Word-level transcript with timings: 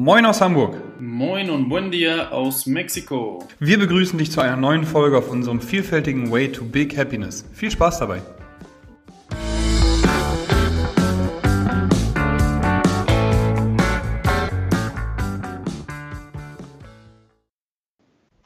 Moin 0.00 0.24
aus 0.26 0.40
Hamburg. 0.40 0.76
Moin 1.00 1.50
und 1.50 1.68
buen 1.68 1.90
dia 1.90 2.28
aus 2.30 2.66
Mexiko. 2.66 3.44
Wir 3.58 3.80
begrüßen 3.80 4.16
dich 4.16 4.30
zu 4.30 4.40
einer 4.40 4.54
neuen 4.54 4.84
Folge 4.84 5.18
auf 5.18 5.28
unserem 5.28 5.60
vielfältigen 5.60 6.30
Way 6.30 6.52
to 6.52 6.64
Big 6.64 6.96
Happiness. 6.96 7.44
Viel 7.52 7.72
Spaß 7.72 7.98
dabei. 7.98 8.22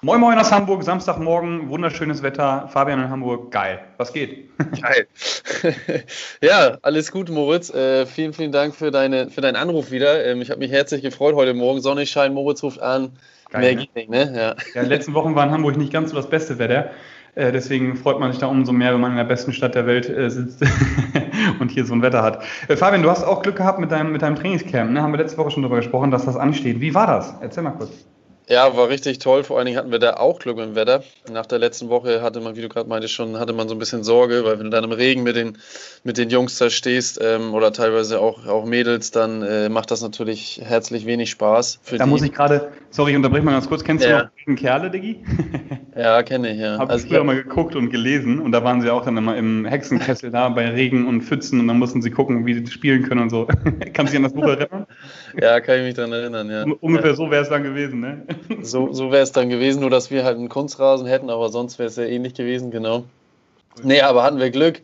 Moin 0.05 0.21
Moin 0.21 0.37
aus 0.37 0.51
Hamburg, 0.51 0.83
Samstagmorgen, 0.83 1.69
wunderschönes 1.69 2.25
Wetter, 2.25 2.67
Fabian 2.73 2.99
in 2.99 3.09
Hamburg, 3.09 3.53
geil. 3.53 3.79
Was 3.99 4.13
geht? 4.13 4.49
Geil. 4.83 5.07
ja, 6.43 6.77
alles 6.83 7.13
gut, 7.13 7.31
Moritz. 7.31 7.73
Äh, 7.73 8.05
vielen, 8.07 8.33
vielen 8.33 8.51
Dank 8.51 8.75
für, 8.75 8.91
deine, 8.91 9.31
für 9.31 9.43
deinen 9.43 9.55
Anruf 9.55 9.93
wieder. 9.93 10.27
Ähm, 10.27 10.43
ich 10.43 10.51
habe 10.51 10.59
mich 10.59 10.73
herzlich 10.73 11.03
gefreut 11.03 11.37
heute 11.37 11.55
Morgen. 11.55 11.81
Sonnenschein, 11.81 12.35
Moritz 12.35 12.65
ruft 12.65 12.83
an. 12.83 13.13
Geil, 13.51 13.61
Mehr 13.61 13.75
ne? 13.75 13.81
geht 13.83 13.95
nicht, 13.95 14.11
ne? 14.11 14.33
Ja. 14.35 14.41
Ja, 14.41 14.55
in 14.75 14.81
den 14.81 14.89
letzten 14.89 15.15
Wochen 15.15 15.37
war 15.37 15.45
in 15.45 15.53
Hamburg 15.53 15.77
nicht 15.77 15.93
ganz 15.93 16.11
so 16.11 16.17
das 16.17 16.29
beste 16.29 16.59
Wetter. 16.59 16.91
Äh, 17.37 17.53
deswegen 17.53 17.95
freut 17.95 18.19
man 18.19 18.33
sich 18.33 18.41
da 18.41 18.49
umso 18.49 18.73
mehr, 18.73 18.93
wenn 18.93 19.01
man 19.01 19.13
in 19.13 19.19
der 19.19 19.25
besten 19.25 19.53
Stadt 19.53 19.77
der 19.77 19.87
Welt 19.87 20.09
äh, 20.09 20.29
sitzt 20.31 20.65
und 21.61 21.71
hier 21.71 21.85
so 21.85 21.95
ein 21.95 22.03
Wetter 22.03 22.25
hat. 22.25 22.43
Äh, 22.67 22.77
Fabian, 22.77 23.05
du 23.05 23.11
hast 23.11 23.23
auch 23.23 23.41
Glück 23.43 23.55
gehabt 23.55 23.79
mit 23.79 23.93
deinem, 23.93 24.11
mit 24.11 24.23
deinem 24.23 24.35
Trainingscamp. 24.35 24.91
Ne? 24.91 25.01
Haben 25.01 25.13
wir 25.13 25.19
letzte 25.19 25.39
Woche 25.39 25.53
schon 25.53 25.63
darüber 25.63 25.77
gesprochen, 25.77 26.11
dass 26.11 26.25
das 26.25 26.35
ansteht. 26.35 26.81
Wie 26.81 26.93
war 26.93 27.07
das? 27.07 27.37
Erzähl 27.41 27.63
mal 27.63 27.71
kurz. 27.71 27.93
Ja, 28.49 28.77
war 28.77 28.89
richtig 28.89 29.19
toll. 29.19 29.45
Vor 29.45 29.57
allen 29.57 29.67
Dingen 29.67 29.79
hatten 29.79 29.93
wir 29.93 29.99
da 29.99 30.15
auch 30.15 30.39
Glück 30.39 30.57
dem 30.57 30.75
Wetter. 30.75 31.03
Nach 31.31 31.47
der 31.47 31.59
letzten 31.59 31.89
Woche 31.89 32.23
hatte 32.23 32.41
man, 32.41 32.57
wie 32.57 32.63
du 32.63 32.69
gerade 32.69 32.89
meintest, 32.89 33.15
schon, 33.15 33.39
hatte 33.39 33.53
man 33.53 33.69
so 33.69 33.75
ein 33.75 33.79
bisschen 33.79 34.05
Sorge, 34.05 34.45
weil 34.45 34.59
wenn 34.59 34.65
du 34.67 34.71
dann 34.71 34.85
im 34.85 34.93
Regen 34.93 35.23
mit 35.23 35.37
den, 35.37 35.59
mit 36.05 36.19
den 36.19 36.31
Jungs 36.31 36.59
da 36.59 36.71
stehst 36.71 37.21
ähm, 37.23 37.55
oder 37.55 37.73
teilweise 37.73 38.21
auch, 38.21 38.47
auch 38.47 38.65
Mädels, 38.65 39.11
dann 39.11 39.43
äh, 39.43 39.69
macht 39.69 39.91
das 39.91 40.03
natürlich 40.03 40.61
herzlich 40.63 41.07
wenig 41.07 41.31
Spaß. 41.31 41.81
Da 41.91 42.05
die. 42.05 42.11
muss 42.11 42.23
ich 42.23 42.33
gerade, 42.33 42.73
sorry, 42.91 43.13
ich 43.13 43.17
unterbreche 43.17 43.45
mal 43.45 43.53
ganz 43.53 43.69
kurz. 43.69 43.85
Kennst 43.85 44.05
Ja. 44.05 44.31
du 44.45 44.51
noch 44.51 44.59
Kerle, 44.59 44.91
Diggi? 44.91 45.25
Ja, 45.95 46.23
kenne 46.23 46.53
ich, 46.53 46.59
ja. 46.59 46.79
Habe 46.79 46.91
Also 46.91 47.05
ich 47.05 47.11
früher 47.11 47.21
hab, 47.21 47.27
mal 47.27 47.37
geguckt 47.37 47.77
und 47.77 47.91
gelesen 47.91 48.39
und 48.41 48.53
da 48.53 48.65
waren 48.65 48.81
sie 48.81 48.91
auch 48.91 49.05
dann 49.05 49.17
immer 49.17 49.37
im 49.37 49.67
Hexenkessel 49.67 50.31
da 50.31 50.49
bei 50.49 50.71
Regen 50.71 51.07
und 51.07 51.23
Pfützen 51.23 51.61
und 51.61 51.69
dann 51.69 51.79
mussten 51.79 52.01
sie 52.01 52.11
gucken, 52.11 52.47
wie 52.47 52.55
sie 52.55 52.67
spielen 52.67 53.03
können 53.03 53.23
und 53.23 53.31
so. 53.31 53.47
Kannst 53.93 54.13
du 54.13 54.17
dich 54.17 54.17
an 54.17 54.23
das 54.23 54.33
Buch 54.33 54.45
erinnern? 54.45 54.87
ja, 55.41 55.61
kann 55.61 55.79
ich 55.79 55.85
mich 55.85 55.95
daran 55.95 56.13
erinnern, 56.13 56.51
ja. 56.51 56.65
Ungefähr 56.81 57.15
so 57.15 57.31
wäre 57.31 57.43
es 57.43 57.51
dann 57.51 57.63
gewesen, 57.63 58.01
ne? 58.01 58.23
So, 58.63 58.93
so 58.93 59.13
wäre 59.13 59.23
es 59.23 59.33
dann 59.33 59.51
gewesen, 59.51 59.81
nur 59.81 59.91
dass 59.91 60.11
wir 60.11 60.25
halt 60.25 60.39
einen 60.39 60.49
Kunstrasen 60.49 61.07
hätten, 61.07 61.29
aber 61.29 61.51
sonst 61.51 61.79
wäre 61.79 61.89
es 61.89 61.97
ja 61.97 62.05
ähnlich 62.05 62.35
gewesen, 62.35 62.71
genau. 62.71 63.05
Nee, 63.83 64.01
aber 64.01 64.23
hatten 64.23 64.39
wir 64.39 64.51
Glück. 64.51 64.81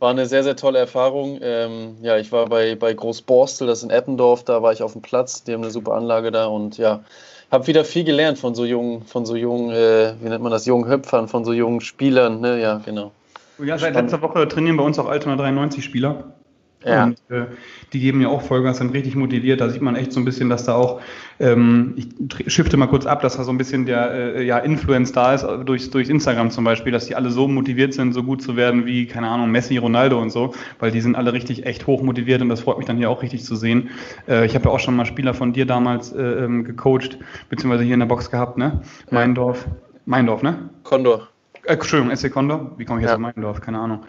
War 0.00 0.10
eine 0.10 0.26
sehr, 0.26 0.42
sehr 0.42 0.56
tolle 0.56 0.78
Erfahrung. 0.78 1.38
Ähm, 1.42 1.98
ja, 2.00 2.16
ich 2.16 2.32
war 2.32 2.46
bei, 2.46 2.74
bei 2.74 2.92
Großborstel, 2.94 3.66
das 3.66 3.78
ist 3.78 3.84
in 3.84 3.90
Eppendorf, 3.90 4.44
da 4.44 4.62
war 4.62 4.72
ich 4.72 4.82
auf 4.82 4.94
dem 4.94 5.02
Platz, 5.02 5.44
die 5.44 5.52
haben 5.52 5.62
eine 5.62 5.70
super 5.70 5.92
Anlage 5.92 6.32
da 6.32 6.46
und 6.46 6.78
ja, 6.78 7.04
habe 7.50 7.66
wieder 7.66 7.84
viel 7.84 8.04
gelernt 8.04 8.38
von 8.38 8.54
so 8.54 8.64
jungen, 8.64 9.04
von 9.04 9.26
so 9.26 9.36
jungen, 9.36 9.70
äh, 9.70 10.14
wie 10.20 10.28
nennt 10.30 10.42
man 10.42 10.52
das, 10.52 10.64
jungen 10.64 10.90
Hüpfern, 10.90 11.28
von 11.28 11.44
so 11.44 11.52
jungen 11.52 11.82
Spielern, 11.82 12.40
ne, 12.40 12.60
ja, 12.60 12.80
genau. 12.82 13.12
Ja, 13.62 13.76
seit 13.76 13.94
letzter 13.94 14.22
Woche 14.22 14.48
trainieren 14.48 14.78
bei 14.78 14.84
uns 14.84 14.98
auch 14.98 15.06
Altona 15.06 15.36
93 15.36 15.84
Spieler. 15.84 16.32
Ja. 16.84 17.04
Und 17.04 17.18
äh, 17.28 17.46
die 17.92 18.00
geben 18.00 18.20
ja 18.20 18.28
auch 18.28 18.42
Vollgas, 18.42 18.78
sind 18.78 18.94
richtig 18.94 19.14
motiviert. 19.14 19.60
Da 19.60 19.68
sieht 19.68 19.82
man 19.82 19.96
echt 19.96 20.12
so 20.12 20.20
ein 20.20 20.24
bisschen, 20.24 20.48
dass 20.48 20.64
da 20.64 20.74
auch, 20.74 21.00
ähm, 21.38 21.94
ich 21.96 22.52
shifte 22.52 22.76
mal 22.76 22.86
kurz 22.86 23.04
ab, 23.04 23.20
dass 23.20 23.36
da 23.36 23.44
so 23.44 23.50
ein 23.50 23.58
bisschen 23.58 23.84
der 23.84 24.36
äh, 24.36 24.44
ja, 24.44 24.58
Influence 24.58 25.12
da 25.12 25.34
ist, 25.34 25.42
äh, 25.42 25.64
durch, 25.64 25.90
durch 25.90 26.08
Instagram 26.08 26.50
zum 26.50 26.64
Beispiel, 26.64 26.92
dass 26.92 27.06
die 27.06 27.16
alle 27.16 27.30
so 27.30 27.48
motiviert 27.48 27.92
sind, 27.92 28.12
so 28.12 28.22
gut 28.22 28.42
zu 28.42 28.56
werden 28.56 28.86
wie, 28.86 29.06
keine 29.06 29.28
Ahnung, 29.28 29.50
Messi, 29.50 29.76
Ronaldo 29.76 30.20
und 30.20 30.30
so, 30.30 30.54
weil 30.78 30.90
die 30.90 31.00
sind 31.00 31.16
alle 31.16 31.32
richtig 31.32 31.66
echt 31.66 31.86
hoch 31.86 32.02
motiviert 32.02 32.40
und 32.40 32.48
das 32.48 32.60
freut 32.60 32.78
mich 32.78 32.86
dann 32.86 32.96
hier 32.96 33.10
auch 33.10 33.22
richtig 33.22 33.44
zu 33.44 33.56
sehen. 33.56 33.90
Äh, 34.26 34.46
ich 34.46 34.54
habe 34.54 34.66
ja 34.66 34.70
auch 34.70 34.80
schon 34.80 34.96
mal 34.96 35.04
Spieler 35.04 35.34
von 35.34 35.52
dir 35.52 35.66
damals 35.66 36.12
äh, 36.12 36.22
ähm, 36.22 36.64
gecoacht, 36.64 37.18
beziehungsweise 37.50 37.84
hier 37.84 37.94
in 37.94 38.00
der 38.00 38.06
Box 38.06 38.30
gehabt, 38.30 38.56
ne? 38.56 38.80
Meindorf. 39.10 39.66
Meindorf, 40.06 40.42
ne? 40.42 40.70
Condor. 40.82 41.28
Äh, 41.70 41.74
Entschuldigung, 41.74 42.16
SC 42.16 42.30
Condor. 42.30 42.72
Wie 42.76 42.84
komme 42.84 43.00
ich 43.00 43.02
jetzt 43.04 43.10
Ja. 43.10 43.14
auf 43.14 43.20
Meindorf? 43.20 43.60
Keine 43.60 43.78
Ahnung. 43.78 44.00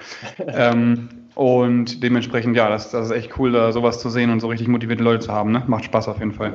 ähm, 0.47 1.09
und 1.35 2.01
dementsprechend, 2.01 2.57
ja, 2.57 2.69
das, 2.69 2.89
das 2.91 3.05
ist 3.07 3.11
echt 3.11 3.37
cool, 3.37 3.51
da 3.51 3.71
sowas 3.71 3.99
zu 3.99 4.09
sehen 4.09 4.31
und 4.31 4.39
so 4.39 4.47
richtig 4.47 4.67
motivierte 4.67 5.03
Leute 5.03 5.19
zu 5.25 5.31
haben. 5.31 5.51
Ne? 5.51 5.63
Macht 5.67 5.85
Spaß 5.85 6.07
auf 6.07 6.19
jeden 6.19 6.33
Fall. 6.33 6.53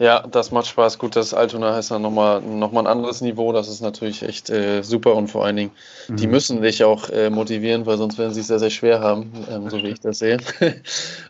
Ja, 0.00 0.24
das 0.26 0.50
macht 0.50 0.66
Spaß. 0.66 0.98
Gut, 0.98 1.14
das 1.14 1.32
Altona 1.34 1.78
ist 1.78 1.92
dann 1.92 2.02
nochmal 2.02 2.42
noch 2.42 2.72
mal 2.72 2.80
ein 2.80 2.88
anderes 2.88 3.20
Niveau. 3.20 3.52
Das 3.52 3.68
ist 3.68 3.80
natürlich 3.80 4.24
echt 4.24 4.50
äh, 4.50 4.82
super 4.82 5.14
und 5.14 5.28
vor 5.28 5.44
allen 5.44 5.54
Dingen, 5.54 5.70
die 6.08 6.26
müssen 6.26 6.62
dich 6.62 6.82
auch 6.82 7.10
äh, 7.10 7.30
motivieren, 7.30 7.86
weil 7.86 7.96
sonst 7.96 8.18
werden 8.18 8.34
sie 8.34 8.40
es 8.40 8.48
sehr, 8.48 8.58
sehr 8.58 8.70
schwer 8.70 9.00
haben, 9.00 9.30
ähm, 9.48 9.70
so 9.70 9.76
wie 9.76 9.90
ich 9.90 10.00
das 10.00 10.18
sehe. 10.18 10.38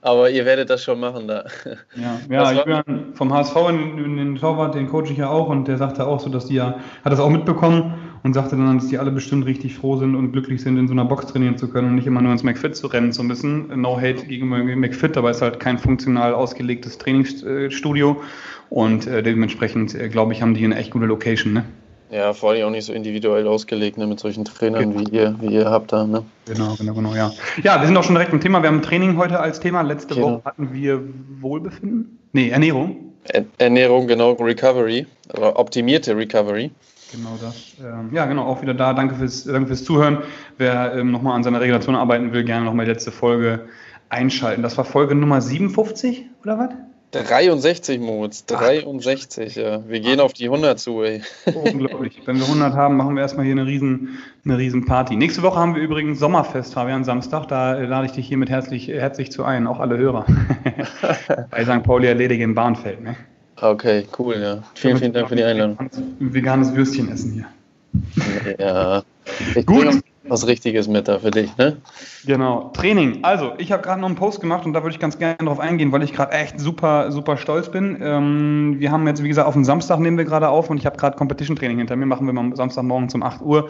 Aber 0.00 0.30
ihr 0.30 0.46
werdet 0.46 0.70
das 0.70 0.82
schon 0.82 0.98
machen 0.98 1.28
da. 1.28 1.44
Ja, 1.94 2.20
ja 2.30 2.52
ich 2.52 2.64
bin 2.64 3.12
vom 3.12 3.34
HSV 3.34 3.54
in, 3.68 3.98
in 4.02 4.16
den 4.16 4.36
Torwart, 4.36 4.74
den 4.74 4.88
coach 4.88 5.10
ich 5.10 5.18
ja 5.18 5.28
auch 5.28 5.48
und 5.48 5.68
der 5.68 5.76
sagte 5.76 6.06
auch 6.06 6.20
so, 6.20 6.30
dass 6.30 6.46
die 6.46 6.54
ja, 6.54 6.76
hat 7.04 7.12
das 7.12 7.20
auch 7.20 7.30
mitbekommen 7.30 8.03
und 8.24 8.32
sagte 8.32 8.56
dann, 8.56 8.78
dass 8.78 8.88
die 8.88 8.98
alle 8.98 9.10
bestimmt 9.12 9.44
richtig 9.46 9.74
froh 9.76 9.96
sind 9.98 10.14
und 10.16 10.32
glücklich 10.32 10.62
sind, 10.62 10.78
in 10.78 10.88
so 10.88 10.94
einer 10.94 11.04
Box 11.04 11.26
trainieren 11.26 11.58
zu 11.58 11.68
können 11.68 11.88
und 11.90 11.94
nicht 11.94 12.06
immer 12.06 12.22
nur 12.22 12.32
ins 12.32 12.42
McFit 12.42 12.74
zu 12.74 12.86
rennen 12.88 13.12
zu 13.12 13.22
müssen. 13.22 13.68
No 13.80 13.96
hate 13.98 14.26
gegenüber 14.26 14.58
McFit, 14.58 15.16
aber 15.16 15.30
es 15.30 15.36
ist 15.36 15.42
halt 15.42 15.60
kein 15.60 15.78
funktional 15.78 16.34
ausgelegtes 16.34 16.98
Trainingsstudio 16.98 18.16
und 18.70 19.06
äh, 19.06 19.22
dementsprechend, 19.22 19.94
äh, 19.94 20.08
glaube 20.08 20.32
ich, 20.32 20.40
haben 20.42 20.54
die 20.54 20.64
eine 20.64 20.76
echt 20.76 20.90
gute 20.90 21.04
Location, 21.06 21.52
ne? 21.52 21.64
Ja, 22.10 22.32
vor 22.32 22.50
allem 22.50 22.66
auch 22.66 22.70
nicht 22.70 22.84
so 22.84 22.92
individuell 22.92 23.46
ausgelegt, 23.46 23.98
ne, 23.98 24.06
mit 24.06 24.20
solchen 24.20 24.44
Trainern 24.44 24.98
wie 24.98 25.10
ihr, 25.10 25.34
wie 25.40 25.54
ihr 25.54 25.68
habt 25.68 25.92
da. 25.92 26.06
Ne? 26.06 26.24
Genau, 26.46 26.74
genau, 26.78 26.94
genau, 26.94 27.14
ja. 27.14 27.32
Ja, 27.62 27.80
wir 27.80 27.86
sind 27.86 27.96
auch 27.96 28.04
schon 28.04 28.14
direkt 28.14 28.32
im 28.32 28.40
Thema. 28.40 28.62
Wir 28.62 28.68
haben 28.68 28.82
Training 28.82 29.16
heute 29.16 29.40
als 29.40 29.58
Thema. 29.58 29.82
Letzte 29.82 30.14
Genau. 30.14 30.34
Woche 30.34 30.42
hatten 30.44 30.72
wir 30.72 31.02
Wohlbefinden? 31.40 32.18
Nee, 32.32 32.50
Ernährung. 32.50 32.96
Er 33.24 33.44
Ernährung, 33.58 34.06
genau, 34.06 34.32
Recovery, 34.32 35.06
optimierte 35.32 36.16
Recovery. 36.16 36.70
Genau 37.14 37.38
das. 37.40 37.74
Ähm, 37.80 38.10
ja, 38.12 38.26
genau, 38.26 38.44
auch 38.44 38.62
wieder 38.62 38.74
da. 38.74 38.92
Danke 38.92 39.14
fürs, 39.14 39.44
danke 39.44 39.68
fürs 39.68 39.84
Zuhören. 39.84 40.18
Wer 40.58 40.94
ähm, 40.94 41.10
nochmal 41.10 41.36
an 41.36 41.44
seiner 41.44 41.60
Regulation 41.60 41.94
arbeiten 41.94 42.32
will, 42.32 42.44
gerne 42.44 42.64
nochmal 42.64 42.86
die 42.86 42.92
letzte 42.92 43.12
Folge 43.12 43.68
einschalten. 44.08 44.62
Das 44.62 44.76
war 44.76 44.84
Folge 44.84 45.14
Nummer 45.14 45.40
57, 45.40 46.26
oder 46.42 46.58
was? 46.58 46.70
63, 47.12 48.00
Moritz, 48.00 48.44
63, 48.46 49.54
ja. 49.54 49.88
Wir 49.88 50.00
gehen 50.00 50.18
auf 50.18 50.32
die 50.32 50.46
100 50.46 50.80
zu, 50.80 51.02
ey. 51.02 51.22
Unglaublich. 51.54 52.20
Wenn 52.24 52.38
wir 52.38 52.44
100 52.44 52.74
haben, 52.74 52.96
machen 52.96 53.14
wir 53.14 53.22
erstmal 53.22 53.44
hier 53.44 53.54
eine 53.54 53.66
riesen, 53.66 54.18
eine 54.44 54.58
riesen 54.58 54.84
Party. 54.84 55.14
Nächste 55.14 55.42
Woche 55.42 55.58
haben 55.58 55.76
wir 55.76 55.82
übrigens 55.82 56.18
Sommerfest, 56.18 56.74
Fabian, 56.74 57.04
Samstag. 57.04 57.46
Da 57.46 57.76
äh, 57.76 57.86
lade 57.86 58.06
ich 58.06 58.12
dich 58.12 58.26
hiermit 58.26 58.50
herzlich, 58.50 58.88
herzlich 58.88 59.30
zu 59.30 59.44
ein, 59.44 59.68
auch 59.68 59.78
alle 59.78 59.96
Hörer. 59.96 60.26
Bei 61.50 61.64
St. 61.64 61.84
Pauli 61.84 62.08
erledige 62.08 62.42
in 62.42 62.56
Bahnfeld. 62.56 63.00
Ne? 63.00 63.14
Okay, 63.60 64.06
cool, 64.18 64.36
ja. 64.36 64.62
Vielen, 64.74 64.96
vielen 64.98 65.12
Dank 65.12 65.28
für 65.28 65.36
die 65.36 65.44
Einladung. 65.44 65.78
Ein 65.78 66.34
veganes 66.34 66.74
Würstchen 66.74 67.10
essen 67.10 67.32
hier. 67.32 67.46
Ja. 68.58 69.02
Ich 69.54 69.66
Gut. 69.66 70.00
Was 70.28 70.46
Richtiges 70.46 70.88
mit 70.88 71.08
da 71.08 71.18
für 71.18 71.30
dich, 71.30 71.56
ne? 71.56 71.76
Genau. 72.24 72.70
Training. 72.74 73.18
Also, 73.22 73.52
ich 73.58 73.72
habe 73.72 73.82
gerade 73.82 74.00
noch 74.00 74.08
einen 74.08 74.16
Post 74.16 74.40
gemacht 74.40 74.64
und 74.64 74.72
da 74.72 74.82
würde 74.82 74.94
ich 74.94 75.00
ganz 75.00 75.18
gerne 75.18 75.36
drauf 75.36 75.60
eingehen, 75.60 75.92
weil 75.92 76.02
ich 76.02 76.12
gerade 76.12 76.32
echt 76.32 76.58
super, 76.58 77.12
super 77.12 77.36
stolz 77.36 77.70
bin. 77.70 77.98
Ähm, 78.00 78.76
wir 78.78 78.90
haben 78.90 79.06
jetzt, 79.06 79.22
wie 79.22 79.28
gesagt, 79.28 79.46
auf 79.46 79.54
dem 79.54 79.64
Samstag 79.64 79.98
nehmen 79.98 80.16
wir 80.16 80.24
gerade 80.24 80.48
auf 80.48 80.70
und 80.70 80.78
ich 80.78 80.86
habe 80.86 80.96
gerade 80.96 81.16
Competition 81.16 81.56
Training 81.56 81.78
hinter 81.78 81.96
mir. 81.96 82.06
Machen 82.06 82.26
wir 82.26 82.32
mal 82.32 82.40
am 82.40 82.56
Samstagmorgen 82.56 83.08
um 83.14 83.22
8 83.22 83.42
Uhr. 83.42 83.68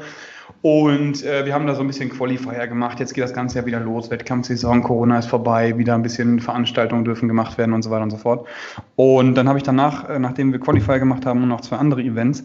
Und 0.63 1.23
äh, 1.25 1.45
wir 1.45 1.55
haben 1.55 1.67
da 1.67 1.75
so 1.75 1.83
ein 1.83 1.87
bisschen 1.87 2.11
Qualifier 2.11 2.67
gemacht. 2.67 3.01
Jetzt 3.01 3.15
geht 3.15 3.25
das 3.25 3.35
Ganze 3.35 3.59
ja 3.59 3.67
wieder 3.67 3.81
los. 3.81 4.11
Wettkampfsaison, 4.11 4.83
Corona 4.83 5.19
ist 5.19 5.27
vorbei, 5.27 5.77
wieder 5.77 5.95
ein 5.95 6.03
bisschen 6.03 6.41
Veranstaltungen 6.41 7.05
dürfen 7.05 7.29
gemacht 7.29 7.59
werden 7.59 7.73
und 7.73 7.83
so 7.83 7.91
weiter 7.91 8.03
und 8.03 8.11
so 8.11 8.17
fort. 8.17 8.47
Und 8.97 9.35
dann 9.35 9.49
habe 9.49 9.59
ich 9.59 9.63
danach, 9.63 10.09
äh, 10.09 10.19
nachdem 10.19 10.53
wir 10.53 10.61
Qualifier 10.61 10.99
gemacht 10.99 11.27
haben 11.27 11.47
noch 11.49 11.61
zwei 11.61 11.77
andere 11.77 12.03
Events, 12.03 12.45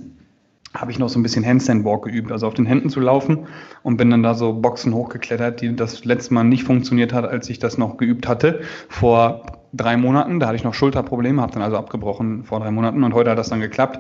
habe 0.74 0.91
ich 0.91 1.00
noch 1.00 1.09
so 1.09 1.19
ein 1.19 1.24
bisschen 1.24 1.46
Handstand 1.46 1.84
Walk 1.84 2.03
geübt, 2.03 2.31
also 2.31 2.47
auf 2.47 2.53
den 2.53 2.66
Händen 2.66 2.90
zu 2.90 3.00
laufen 3.00 3.47
und 3.81 3.97
bin 3.97 4.09
dann 4.09 4.22
da 4.22 4.35
so 4.35 4.53
Boxen 4.53 4.94
hochgeklettert, 4.94 5.62
die 5.62 5.75
das 5.75 6.06
letzte 6.06 6.34
Mal 6.34 6.44
nicht 6.44 6.63
funktioniert 6.63 7.12
hat, 7.12 7.25
als 7.25 7.50
ich 7.50 7.60
das 7.60 7.77
noch 7.77 7.98
geübt 7.98 8.27
hatte, 8.27 8.62
vor 8.88 9.44
drei 9.74 9.98
Monaten. 9.98 10.39
Da 10.39 10.48
hatte 10.48 10.57
ich 10.57 10.63
noch 10.63 10.74
Schulterprobleme, 10.74 11.42
habe 11.42 11.54
dann 11.54 11.63
also 11.63 11.77
abgebrochen 11.77 12.44
vor 12.44 12.60
drei 12.60 12.71
Monaten 12.71 13.04
und 13.04 13.13
heute 13.13 13.31
hat 13.31 13.38
das 13.38 13.50
dann 13.50 13.62
geklappt. 13.62 14.00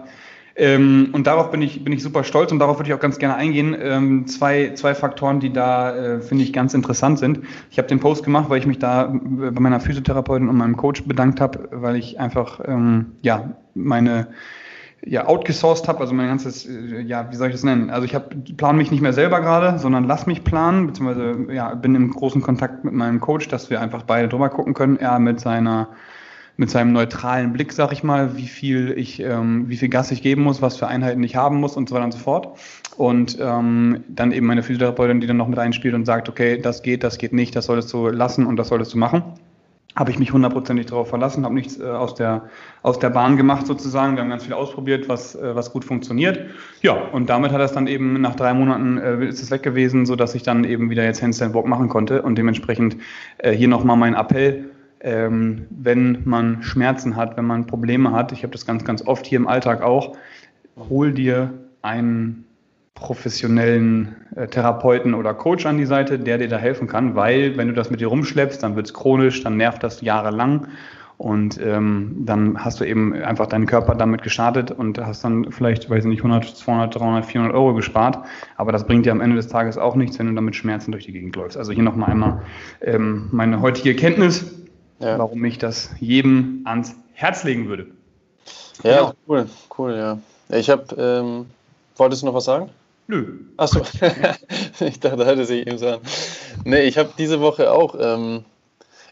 Ähm, 0.55 1.09
und 1.13 1.25
darauf 1.25 1.51
bin 1.51 1.61
ich, 1.61 1.83
bin 1.85 1.93
ich 1.93 2.03
super 2.03 2.25
stolz 2.25 2.51
und 2.51 2.59
darauf 2.59 2.77
würde 2.77 2.89
ich 2.89 2.93
auch 2.93 2.99
ganz 2.99 3.17
gerne 3.17 3.35
eingehen. 3.35 3.75
Ähm, 3.79 4.27
zwei, 4.27 4.73
zwei 4.73 4.93
Faktoren, 4.93 5.39
die 5.39 5.53
da, 5.53 5.95
äh, 5.95 6.21
finde 6.21 6.43
ich, 6.43 6.51
ganz 6.51 6.73
interessant 6.73 7.17
sind. 7.17 7.39
Ich 7.71 7.77
habe 7.77 7.87
den 7.87 8.01
Post 8.01 8.25
gemacht, 8.25 8.49
weil 8.49 8.59
ich 8.59 8.65
mich 8.65 8.77
da 8.77 9.05
äh, 9.05 9.51
bei 9.51 9.61
meiner 9.61 9.79
Physiotherapeutin 9.79 10.49
und 10.49 10.57
meinem 10.57 10.75
Coach 10.75 11.05
bedankt 11.05 11.39
habe, 11.39 11.69
weil 11.71 11.95
ich 11.95 12.19
einfach, 12.19 12.59
ähm, 12.65 13.13
ja, 13.21 13.55
meine, 13.73 14.27
ja, 15.05 15.25
outgesourced 15.27 15.87
habe, 15.87 15.99
also 15.99 16.13
mein 16.13 16.27
ganzes, 16.27 16.65
äh, 16.65 17.01
ja, 17.01 17.31
wie 17.31 17.35
soll 17.35 17.47
ich 17.47 17.53
das 17.53 17.63
nennen? 17.63 17.89
Also 17.89 18.05
ich 18.05 18.15
habe 18.15 18.35
plan 18.57 18.77
mich 18.77 18.91
nicht 18.91 19.01
mehr 19.01 19.13
selber 19.13 19.41
gerade, 19.41 19.79
sondern 19.79 20.03
lass 20.05 20.25
mich 20.27 20.43
planen, 20.43 20.87
beziehungsweise 20.87 21.53
ja, 21.53 21.73
bin 21.75 21.95
im 21.95 22.11
großen 22.11 22.41
Kontakt 22.41 22.83
mit 22.83 22.93
meinem 22.93 23.19
Coach, 23.19 23.47
dass 23.47 23.69
wir 23.69 23.81
einfach 23.81 24.03
beide 24.03 24.27
drüber 24.27 24.49
gucken 24.49 24.73
können. 24.73 24.97
Er 24.97 25.19
mit 25.19 25.39
seiner 25.39 25.89
mit 26.59 26.69
seinem 26.69 26.91
neutralen 26.91 27.53
Blick, 27.53 27.71
sag 27.71 27.93
ich 27.93 28.03
mal, 28.03 28.35
wie 28.35 28.47
viel 28.47 28.93
ich, 28.97 29.21
ähm, 29.21 29.69
wie 29.69 29.77
viel 29.77 29.87
Gas 29.87 30.11
ich 30.11 30.21
geben 30.21 30.41
muss, 30.41 30.61
was 30.61 30.75
für 30.75 30.89
Einheiten 30.89 31.23
ich 31.23 31.37
haben 31.37 31.57
muss 31.61 31.77
und 31.77 31.87
so 31.87 31.95
weiter 31.95 32.03
und 32.03 32.11
so 32.11 32.19
fort. 32.19 32.59
Und 32.97 33.37
ähm, 33.39 34.03
dann 34.09 34.33
eben 34.33 34.45
meine 34.45 34.61
Physiotherapeutin, 34.61 35.21
die 35.21 35.27
dann 35.27 35.37
noch 35.37 35.47
mit 35.47 35.57
einspielt 35.57 35.95
und 35.95 36.03
sagt, 36.03 36.27
okay, 36.27 36.57
das 36.57 36.83
geht, 36.83 37.05
das 37.05 37.17
geht 37.17 37.31
nicht, 37.31 37.55
das 37.55 37.67
solltest 37.67 37.93
du 37.93 38.09
lassen 38.09 38.45
und 38.45 38.57
das 38.57 38.67
solltest 38.67 38.93
du 38.93 38.97
machen. 38.97 39.23
Habe 39.95 40.11
ich 40.11 40.19
mich 40.19 40.31
hundertprozentig 40.31 40.85
darauf 40.85 41.09
verlassen, 41.09 41.43
habe 41.43 41.55
nichts 41.55 41.79
äh, 41.79 41.83
aus, 41.83 42.15
der, 42.15 42.49
aus 42.83 42.99
der 42.99 43.09
Bahn 43.09 43.37
gemacht 43.37 43.65
sozusagen. 43.65 44.15
Wir 44.15 44.21
haben 44.21 44.29
ganz 44.29 44.43
viel 44.43 44.53
ausprobiert, 44.53 45.09
was, 45.09 45.35
äh, 45.35 45.55
was 45.55 45.71
gut 45.71 45.83
funktioniert. 45.83 46.39
Ja, 46.81 46.93
und 46.93 47.29
damit 47.29 47.51
hat 47.51 47.61
es 47.61 47.71
dann 47.71 47.87
eben 47.87 48.21
nach 48.21 48.35
drei 48.35 48.53
Monaten 48.53 48.97
äh, 48.97 49.25
ist 49.25 49.41
es 49.41 49.51
weg 49.51 49.63
gewesen, 49.63 50.05
sodass 50.05 50.35
ich 50.35 50.43
dann 50.43 50.63
eben 50.63 50.89
wieder 50.89 51.03
jetzt 51.03 51.21
Handstand 51.21 51.53
Walk 51.53 51.65
machen 51.65 51.89
konnte. 51.89 52.21
Und 52.21 52.37
dementsprechend 52.37 52.97
äh, 53.39 53.51
hier 53.51 53.67
nochmal 53.67 53.97
mein 53.97 54.13
Appell, 54.13 54.69
ähm, 55.01 55.65
wenn 55.69 56.19
man 56.23 56.61
Schmerzen 56.61 57.15
hat, 57.15 57.35
wenn 57.35 57.45
man 57.45 57.65
Probleme 57.65 58.11
hat, 58.11 58.31
ich 58.31 58.43
habe 58.43 58.51
das 58.51 58.65
ganz, 58.65 58.85
ganz 58.85 59.05
oft 59.05 59.25
hier 59.25 59.37
im 59.37 59.47
Alltag 59.47 59.81
auch, 59.81 60.15
hol 60.89 61.11
dir 61.11 61.53
einen 61.81 62.45
professionellen 62.99 64.15
äh, 64.35 64.47
Therapeuten 64.47 65.13
oder 65.13 65.33
Coach 65.33 65.65
an 65.65 65.77
die 65.77 65.85
Seite, 65.85 66.19
der 66.19 66.37
dir 66.37 66.47
da 66.47 66.57
helfen 66.57 66.87
kann, 66.87 67.15
weil 67.15 67.57
wenn 67.57 67.67
du 67.67 67.73
das 67.73 67.89
mit 67.89 68.01
dir 68.01 68.07
rumschleppst, 68.07 68.61
dann 68.61 68.75
wird 68.75 68.87
es 68.87 68.93
chronisch, 68.93 69.43
dann 69.43 69.57
nervt 69.57 69.83
das 69.83 70.01
jahrelang 70.01 70.67
und 71.17 71.59
ähm, 71.61 72.15
dann 72.19 72.63
hast 72.63 72.79
du 72.79 72.85
eben 72.85 73.13
einfach 73.13 73.47
deinen 73.47 73.65
Körper 73.65 73.93
damit 73.93 74.21
gestartet 74.21 74.71
und 74.71 74.97
hast 74.99 75.23
dann 75.23 75.51
vielleicht, 75.51 75.89
weiß 75.89 76.05
ich 76.05 76.09
nicht, 76.09 76.23
100, 76.23 76.45
200, 76.45 76.95
300, 76.95 77.25
400 77.25 77.53
Euro 77.53 77.73
gespart, 77.73 78.19
aber 78.55 78.71
das 78.71 78.87
bringt 78.87 79.05
dir 79.05 79.11
am 79.11 79.21
Ende 79.21 79.35
des 79.35 79.49
Tages 79.49 79.77
auch 79.77 79.95
nichts, 79.95 80.17
wenn 80.17 80.27
du 80.27 80.33
damit 80.33 80.55
Schmerzen 80.55 80.91
durch 80.93 81.05
die 81.05 81.11
Gegend 81.11 81.35
läufst. 81.35 81.57
Also 81.57 81.73
hier 81.73 81.83
nochmal 81.83 82.11
einmal 82.11 82.41
ähm, 82.81 83.27
meine 83.31 83.61
heutige 83.61 83.95
Kenntnis, 83.95 84.45
ja. 84.99 85.19
warum 85.19 85.43
ich 85.43 85.57
das 85.57 85.89
jedem 85.99 86.61
ans 86.65 86.95
Herz 87.13 87.43
legen 87.43 87.67
würde. 87.67 87.87
Ja, 88.83 88.97
genau. 88.97 89.13
cool, 89.27 89.45
cool, 89.77 89.95
ja. 89.95 90.19
Ich 90.57 90.69
habe, 90.69 90.83
ähm, 90.97 91.47
wolltest 91.97 92.21
du 92.21 92.27
noch 92.27 92.33
was 92.33 92.45
sagen? 92.45 92.69
Nö. 93.09 93.25
Achso, 93.57 93.81
ich 94.85 94.99
dachte, 94.99 95.25
hätte 95.25 95.43
sich 95.43 95.65
eben 95.65 95.79
sagen. 95.79 96.03
Nee, 96.63 96.81
ich 96.81 96.99
habe 96.99 97.09
diese 97.17 97.41
Woche 97.41 97.71
auch, 97.71 97.95
ähm, 97.99 98.45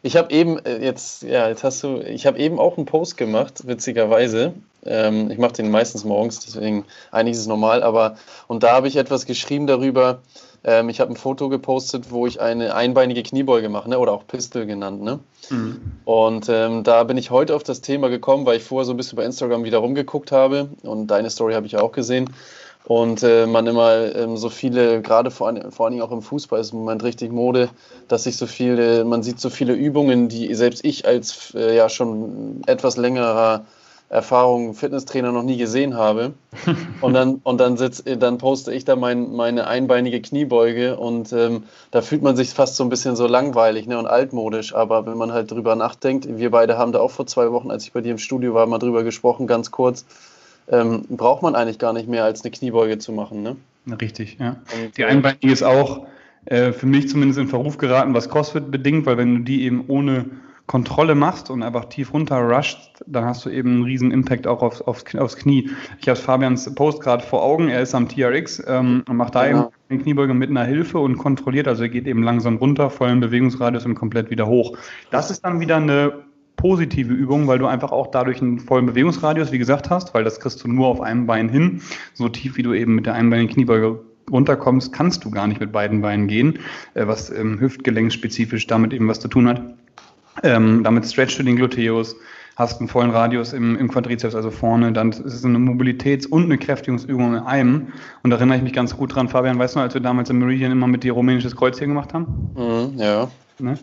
ich 0.04 0.16
habe 0.16 0.32
eben, 0.32 0.60
äh, 0.60 0.78
jetzt, 0.86 1.24
ja, 1.24 1.50
jetzt 1.50 1.64
hast 1.64 1.82
du, 1.82 1.98
ich 2.02 2.28
habe 2.28 2.38
eben 2.38 2.60
auch 2.60 2.78
einen 2.78 2.86
Post 2.86 3.18
gemacht, 3.18 3.66
witzigerweise. 3.66 4.54
Ähm, 4.86 5.32
ich 5.32 5.40
mache 5.40 5.54
den 5.54 5.72
meistens 5.72 6.04
morgens, 6.04 6.42
deswegen 6.42 6.86
eigentlich 7.10 7.34
ist 7.34 7.40
es 7.40 7.48
normal, 7.48 7.82
aber, 7.82 8.18
und 8.48 8.62
da 8.62 8.74
habe 8.74 8.88
ich 8.88 8.98
etwas 8.98 9.26
geschrieben 9.26 9.66
darüber, 9.66 10.20
ähm, 10.64 10.90
ich 10.90 11.00
habe 11.00 11.12
ein 11.12 11.18
Foto 11.18 11.50
gepostet, 11.50 12.12
wo 12.12 12.28
ich 12.28 12.40
eine 12.40 12.76
einbeinige 12.76 13.24
Kniebeuge 13.24 13.70
mache, 13.70 13.90
ne? 13.90 13.98
oder 13.98 14.12
auch 14.12 14.28
Pistol 14.28 14.68
genannt. 14.68 15.02
Ne? 15.02 15.20
Mhm. 15.50 15.82
Und 16.06 16.50
ähm, 16.50 16.84
da 16.84 17.04
bin 17.04 17.18
ich 17.18 17.32
heute 17.32 17.56
auf 17.56 17.64
das 17.64 17.82
Thema 17.82 18.10
gekommen, 18.10 18.46
weil 18.46 18.58
ich 18.58 18.64
vorher 18.64 18.86
so 18.86 18.94
ein 18.94 18.98
bisschen 18.98 19.16
bei 19.16 19.26
Instagram 19.26 19.64
wieder 19.64 19.80
rumgeguckt 19.80 20.32
habe 20.32 20.70
und 20.84 21.08
deine 21.08 21.32
Story 21.32 21.56
habe 21.56 21.66
ich 21.66 21.78
auch 21.78 21.92
gesehen 21.92 22.30
und 22.86 23.22
äh, 23.22 23.48
man 23.48 23.68
immer 23.68 24.16
ähm, 24.16 24.38
so 24.38 24.50
viele, 24.50 25.02
gerade 25.02 25.30
vor, 25.30 25.54
vor 25.72 25.86
allen 25.86 25.94
Dingen 25.94 26.06
auch 26.06 26.12
im 26.12 26.22
Fußball 26.22 26.60
ist 26.60 26.72
im 26.72 26.80
Moment 26.80 27.04
richtig 27.04 27.34
Mode, 27.34 27.70
dass 28.08 28.24
sich 28.24 28.38
so 28.38 28.48
viele, 28.48 29.04
man 29.04 29.24
sieht 29.24 29.42
so 29.42 29.50
viele 29.50 29.74
Übungen, 29.74 30.30
die 30.30 30.54
selbst 30.56 30.86
ich 30.86 31.06
als 31.06 31.54
äh, 31.54 31.76
ja 31.76 31.90
schon 31.90 32.62
etwas 32.66 32.96
längerer 32.96 33.66
Erfahrung 34.10 34.74
Fitnesstrainer 34.74 35.34
noch 35.34 35.44
nie 35.44 35.58
gesehen 35.58 35.98
habe. 35.98 36.34
Und 37.02 37.14
dann, 37.14 37.42
und 37.44 37.60
dann, 37.60 37.78
sitz, 37.78 38.04
dann 38.06 38.38
poste 38.38 38.74
ich 38.74 38.86
da 38.86 38.96
mein, 38.96 39.36
meine 39.36 39.68
einbeinige 39.68 40.22
Kniebeuge 40.22 40.98
und 40.98 41.32
ähm, 41.32 41.64
da 41.92 42.02
fühlt 42.02 42.24
man 42.24 42.36
sich 42.36 42.50
fast 42.50 42.76
so 42.76 42.84
ein 42.84 42.90
bisschen 42.90 43.16
so 43.16 43.28
langweilig 43.28 43.86
ne, 43.86 44.00
und 44.00 44.08
altmodisch. 44.08 44.74
Aber 44.74 45.06
wenn 45.06 45.18
man 45.18 45.32
halt 45.32 45.52
drüber 45.52 45.76
nachdenkt, 45.76 46.28
wir 46.28 46.50
beide 46.50 46.78
haben 46.78 46.92
da 46.92 47.00
auch 47.00 47.12
vor 47.12 47.28
zwei 47.28 47.52
Wochen, 47.52 47.70
als 47.70 47.84
ich 47.84 47.94
bei 47.94 48.02
dir 48.02 48.12
im 48.12 48.18
Studio 48.18 48.54
war, 48.56 48.66
mal 48.66 48.80
drüber 48.80 49.04
gesprochen, 49.04 49.46
ganz 49.46 49.70
kurz 49.70 50.06
ähm, 50.70 51.06
braucht 51.10 51.42
man 51.42 51.56
eigentlich 51.56 51.80
gar 51.80 51.94
nicht 51.94 52.08
mehr 52.08 52.24
als 52.24 52.44
eine 52.44 52.52
Kniebeuge 52.52 52.98
zu 52.98 53.12
machen. 53.12 53.44
Ne? 53.44 53.56
Richtig, 54.02 54.38
ja. 54.40 54.58
Und, 54.84 54.98
die 54.98 55.06
Einbeinige 55.06 55.52
ist 55.52 55.64
auch 55.64 56.06
äh, 56.46 56.72
für 56.72 56.86
mich 56.86 57.10
zumindest 57.10 57.40
in 57.40 57.48
Verruf 57.48 57.78
geraten, 57.78 58.14
was 58.14 58.30
CrossFit 58.30 58.72
bedingt, 58.72 59.06
weil 59.06 59.18
wenn 59.18 59.36
du 59.36 59.42
die 59.42 59.64
eben 59.64 59.86
ohne 59.88 60.26
Kontrolle 60.68 61.16
machst 61.16 61.50
und 61.50 61.64
einfach 61.64 61.86
tief 61.86 62.14
runter 62.14 62.40
rusht, 62.40 63.02
dann 63.06 63.24
hast 63.24 63.46
du 63.46 63.50
eben 63.50 63.70
einen 63.70 63.84
riesen 63.84 64.12
Impact 64.12 64.48
auch 64.48 64.62
aufs, 64.62 64.82
aufs, 64.82 65.16
aufs 65.16 65.38
Knie. 65.38 65.70
Ich 66.02 66.10
habe 66.10 66.20
Fabians 66.20 66.74
Post 66.76 67.00
gerade 67.00 67.24
vor 67.24 67.42
Augen, 67.42 67.70
er 67.70 67.82
ist 67.82 67.96
am 67.96 68.10
TRX 68.10 68.62
ähm, 68.68 69.04
und 69.08 69.16
macht 69.16 69.36
da 69.36 69.48
genau. 69.48 69.60
eben 69.60 69.70
eine 69.90 70.00
Kniebeuge 70.00 70.34
mit 70.34 70.50
einer 70.50 70.66
Hilfe 70.66 71.00
und 71.00 71.18
kontrolliert, 71.18 71.70
also 71.70 71.84
er 71.84 71.90
geht 71.90 72.06
eben 72.06 72.22
langsam 72.22 72.58
runter, 72.58 72.90
vollen 72.90 73.22
Bewegungsradius 73.22 73.86
und 73.86 73.96
komplett 73.96 74.30
wieder 74.30 74.48
hoch. 74.48 74.78
Das 75.10 75.32
ist 75.32 75.46
dann 75.46 75.62
wieder 75.62 75.78
eine 75.78 76.27
positive 76.58 77.14
Übung, 77.14 77.48
weil 77.48 77.60
du 77.60 77.68
einfach 77.68 77.92
auch 77.92 78.08
dadurch 78.08 78.42
einen 78.42 78.60
vollen 78.60 78.86
Bewegungsradius, 78.86 79.52
wie 79.54 79.58
gesagt, 79.58 79.90
hast, 79.90 80.14
weil 80.14 80.26
das 80.26 80.40
kriegst 80.42 80.64
du 80.64 80.68
nur 80.68 80.88
auf 80.88 81.00
einem 81.00 81.26
Bein 81.26 81.48
hin. 81.48 81.82
So 82.14 82.28
tief 82.28 82.58
wie 82.58 82.64
du 82.64 82.74
eben 82.74 82.96
mit 82.96 83.06
der 83.06 83.14
einbeinigen 83.14 83.54
Kniebeuge 83.54 84.02
runterkommst, 84.30 84.92
kannst 84.92 85.24
du 85.24 85.32
gar 85.32 85.48
nicht 85.48 85.62
mit 85.62 85.72
beiden 85.72 86.02
Beinen 86.02 86.28
gehen, 86.28 86.60
äh, 86.96 87.08
was 87.08 87.30
ähm, 87.30 87.60
hüftgelenkspezifisch 87.60 88.68
damit 88.68 88.94
eben 88.94 89.08
was 89.08 89.22
zu 89.22 89.30
tun 89.30 89.48
hat. 89.48 89.62
Ähm, 90.44 90.84
damit 90.84 91.06
stretchst 91.06 91.40
du 91.40 91.44
den 91.44 91.56
Gluteus, 91.56 92.16
hast 92.58 92.80
einen 92.80 92.90
vollen 92.90 93.12
Radius 93.12 93.54
im, 93.54 93.78
im 93.78 93.88
Quadrizeps, 93.88 94.36
also 94.36 94.52
vorne, 94.52 94.92
dann 94.92 95.12
ist 95.12 95.20
es 95.20 95.46
eine 95.46 95.58
Mobilitäts- 95.60 96.28
und 96.28 96.44
eine 96.44 96.58
Kräftigungsübung 96.58 97.36
in 97.36 97.40
einem. 97.40 97.94
Und 98.24 98.32
da 98.32 98.38
erinnere 98.38 98.58
ich 98.58 98.64
mich 98.64 98.74
ganz 98.74 98.96
gut 98.98 99.16
dran, 99.16 99.30
Fabian, 99.30 99.58
weißt 99.58 99.76
du, 99.76 99.80
als 99.80 99.94
wir 99.94 100.02
damals 100.02 100.30
im 100.30 100.40
Meridian 100.40 100.72
immer 100.72 100.88
mit 100.88 101.04
dir 101.04 101.14
rumänisches 101.14 101.56
Kreuzheben 101.56 101.94
gemacht 101.94 102.14
haben? 102.14 102.52
Mhm, 102.56 103.00
ja. 103.00 103.28
Ne? 103.60 103.80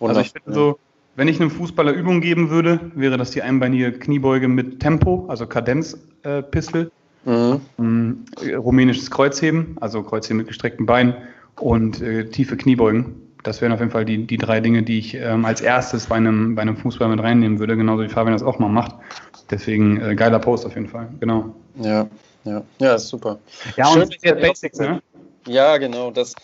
Also 0.00 0.20
ich 0.20 0.32
finde 0.32 0.52
so, 0.52 0.78
wenn 1.16 1.28
ich 1.28 1.40
einem 1.40 1.50
Fußballer 1.50 1.92
Übung 1.92 2.20
geben 2.20 2.50
würde, 2.50 2.80
wäre 2.94 3.16
das 3.16 3.30
die 3.30 3.42
einbeinige 3.42 3.92
Kniebeuge 3.92 4.48
mit 4.48 4.80
Tempo, 4.80 5.26
also 5.28 5.46
Kadenzpistol, 5.46 6.90
äh, 7.26 7.30
mhm. 7.30 7.60
ähm, 7.78 8.24
rumänisches 8.56 9.10
Kreuzheben, 9.10 9.76
also 9.80 10.02
Kreuzheben 10.02 10.38
mit 10.38 10.48
gestreckten 10.48 10.86
Beinen 10.86 11.14
und 11.60 12.00
äh, 12.02 12.28
tiefe 12.28 12.56
Kniebeugen. 12.56 13.20
Das 13.44 13.60
wären 13.60 13.72
auf 13.72 13.80
jeden 13.80 13.92
Fall 13.92 14.06
die, 14.06 14.26
die 14.26 14.38
drei 14.38 14.60
Dinge, 14.60 14.82
die 14.82 14.98
ich 14.98 15.14
ähm, 15.14 15.44
als 15.44 15.60
erstes 15.60 16.06
bei 16.06 16.16
einem, 16.16 16.54
bei 16.54 16.62
einem 16.62 16.76
Fußball 16.76 17.08
mit 17.08 17.22
reinnehmen 17.22 17.58
würde, 17.58 17.76
genauso 17.76 18.02
wie 18.02 18.08
Fabian 18.08 18.32
das 18.32 18.42
auch 18.42 18.58
mal 18.58 18.68
macht. 18.68 18.94
Deswegen 19.50 20.00
äh, 20.00 20.14
geiler 20.14 20.38
Post 20.38 20.64
auf 20.64 20.74
jeden 20.74 20.88
Fall, 20.88 21.08
genau. 21.20 21.54
Ja, 21.76 22.08
ja, 22.44 22.62
ja, 22.78 22.94
ist 22.94 23.08
super. 23.08 23.38
Ja, 23.76 23.88
und 23.88 24.14
Schön, 24.14 24.34
das 24.34 24.40
Basics, 24.40 24.78
ne? 24.78 25.02
Ja, 25.46 25.76
genau, 25.76 26.10
das, 26.10 26.34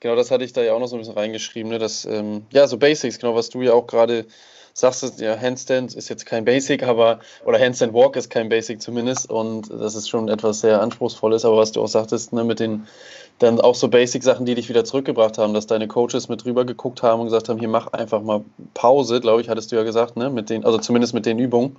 Genau, 0.00 0.14
das 0.14 0.30
hatte 0.30 0.44
ich 0.44 0.52
da 0.52 0.62
ja 0.62 0.74
auch 0.74 0.80
noch 0.80 0.88
so 0.88 0.96
ein 0.96 1.00
bisschen 1.00 1.14
reingeschrieben. 1.14 1.70
Ne? 1.70 1.78
Das, 1.78 2.04
ähm, 2.04 2.46
ja, 2.50 2.66
so 2.66 2.78
Basics, 2.78 3.18
genau, 3.18 3.34
was 3.34 3.48
du 3.48 3.62
ja 3.62 3.72
auch 3.72 3.86
gerade 3.86 4.26
sagst, 4.76 5.20
ja, 5.20 5.40
Handstand 5.40 5.94
ist 5.94 6.10
jetzt 6.10 6.26
kein 6.26 6.44
Basic, 6.44 6.82
aber, 6.82 7.20
oder 7.46 7.58
Handstand 7.58 7.94
Walk 7.94 8.14
ist 8.14 8.28
kein 8.28 8.50
Basic 8.50 8.82
zumindest 8.82 9.30
und 9.30 9.70
das 9.70 9.94
ist 9.94 10.10
schon 10.10 10.28
etwas 10.28 10.60
sehr 10.60 10.82
Anspruchsvolles, 10.82 11.46
aber 11.46 11.56
was 11.56 11.72
du 11.72 11.80
auch 11.80 11.88
sagtest, 11.88 12.34
ne, 12.34 12.44
mit 12.44 12.60
den, 12.60 12.86
dann 13.38 13.58
auch 13.58 13.74
so 13.74 13.88
Basic-Sachen, 13.88 14.44
die 14.44 14.54
dich 14.54 14.68
wieder 14.68 14.84
zurückgebracht 14.84 15.38
haben, 15.38 15.54
dass 15.54 15.66
deine 15.66 15.88
Coaches 15.88 16.28
mit 16.28 16.44
rüber 16.44 16.66
geguckt 16.66 17.02
haben 17.02 17.20
und 17.20 17.26
gesagt 17.28 17.48
haben, 17.48 17.58
hier 17.58 17.68
mach 17.68 17.86
einfach 17.94 18.20
mal 18.20 18.44
Pause, 18.74 19.22
glaube 19.22 19.40
ich, 19.40 19.48
hattest 19.48 19.72
du 19.72 19.76
ja 19.76 19.82
gesagt, 19.82 20.18
ne, 20.18 20.28
mit 20.28 20.50
den, 20.50 20.62
also 20.66 20.76
zumindest 20.76 21.14
mit 21.14 21.24
den 21.24 21.38
Übungen. 21.38 21.76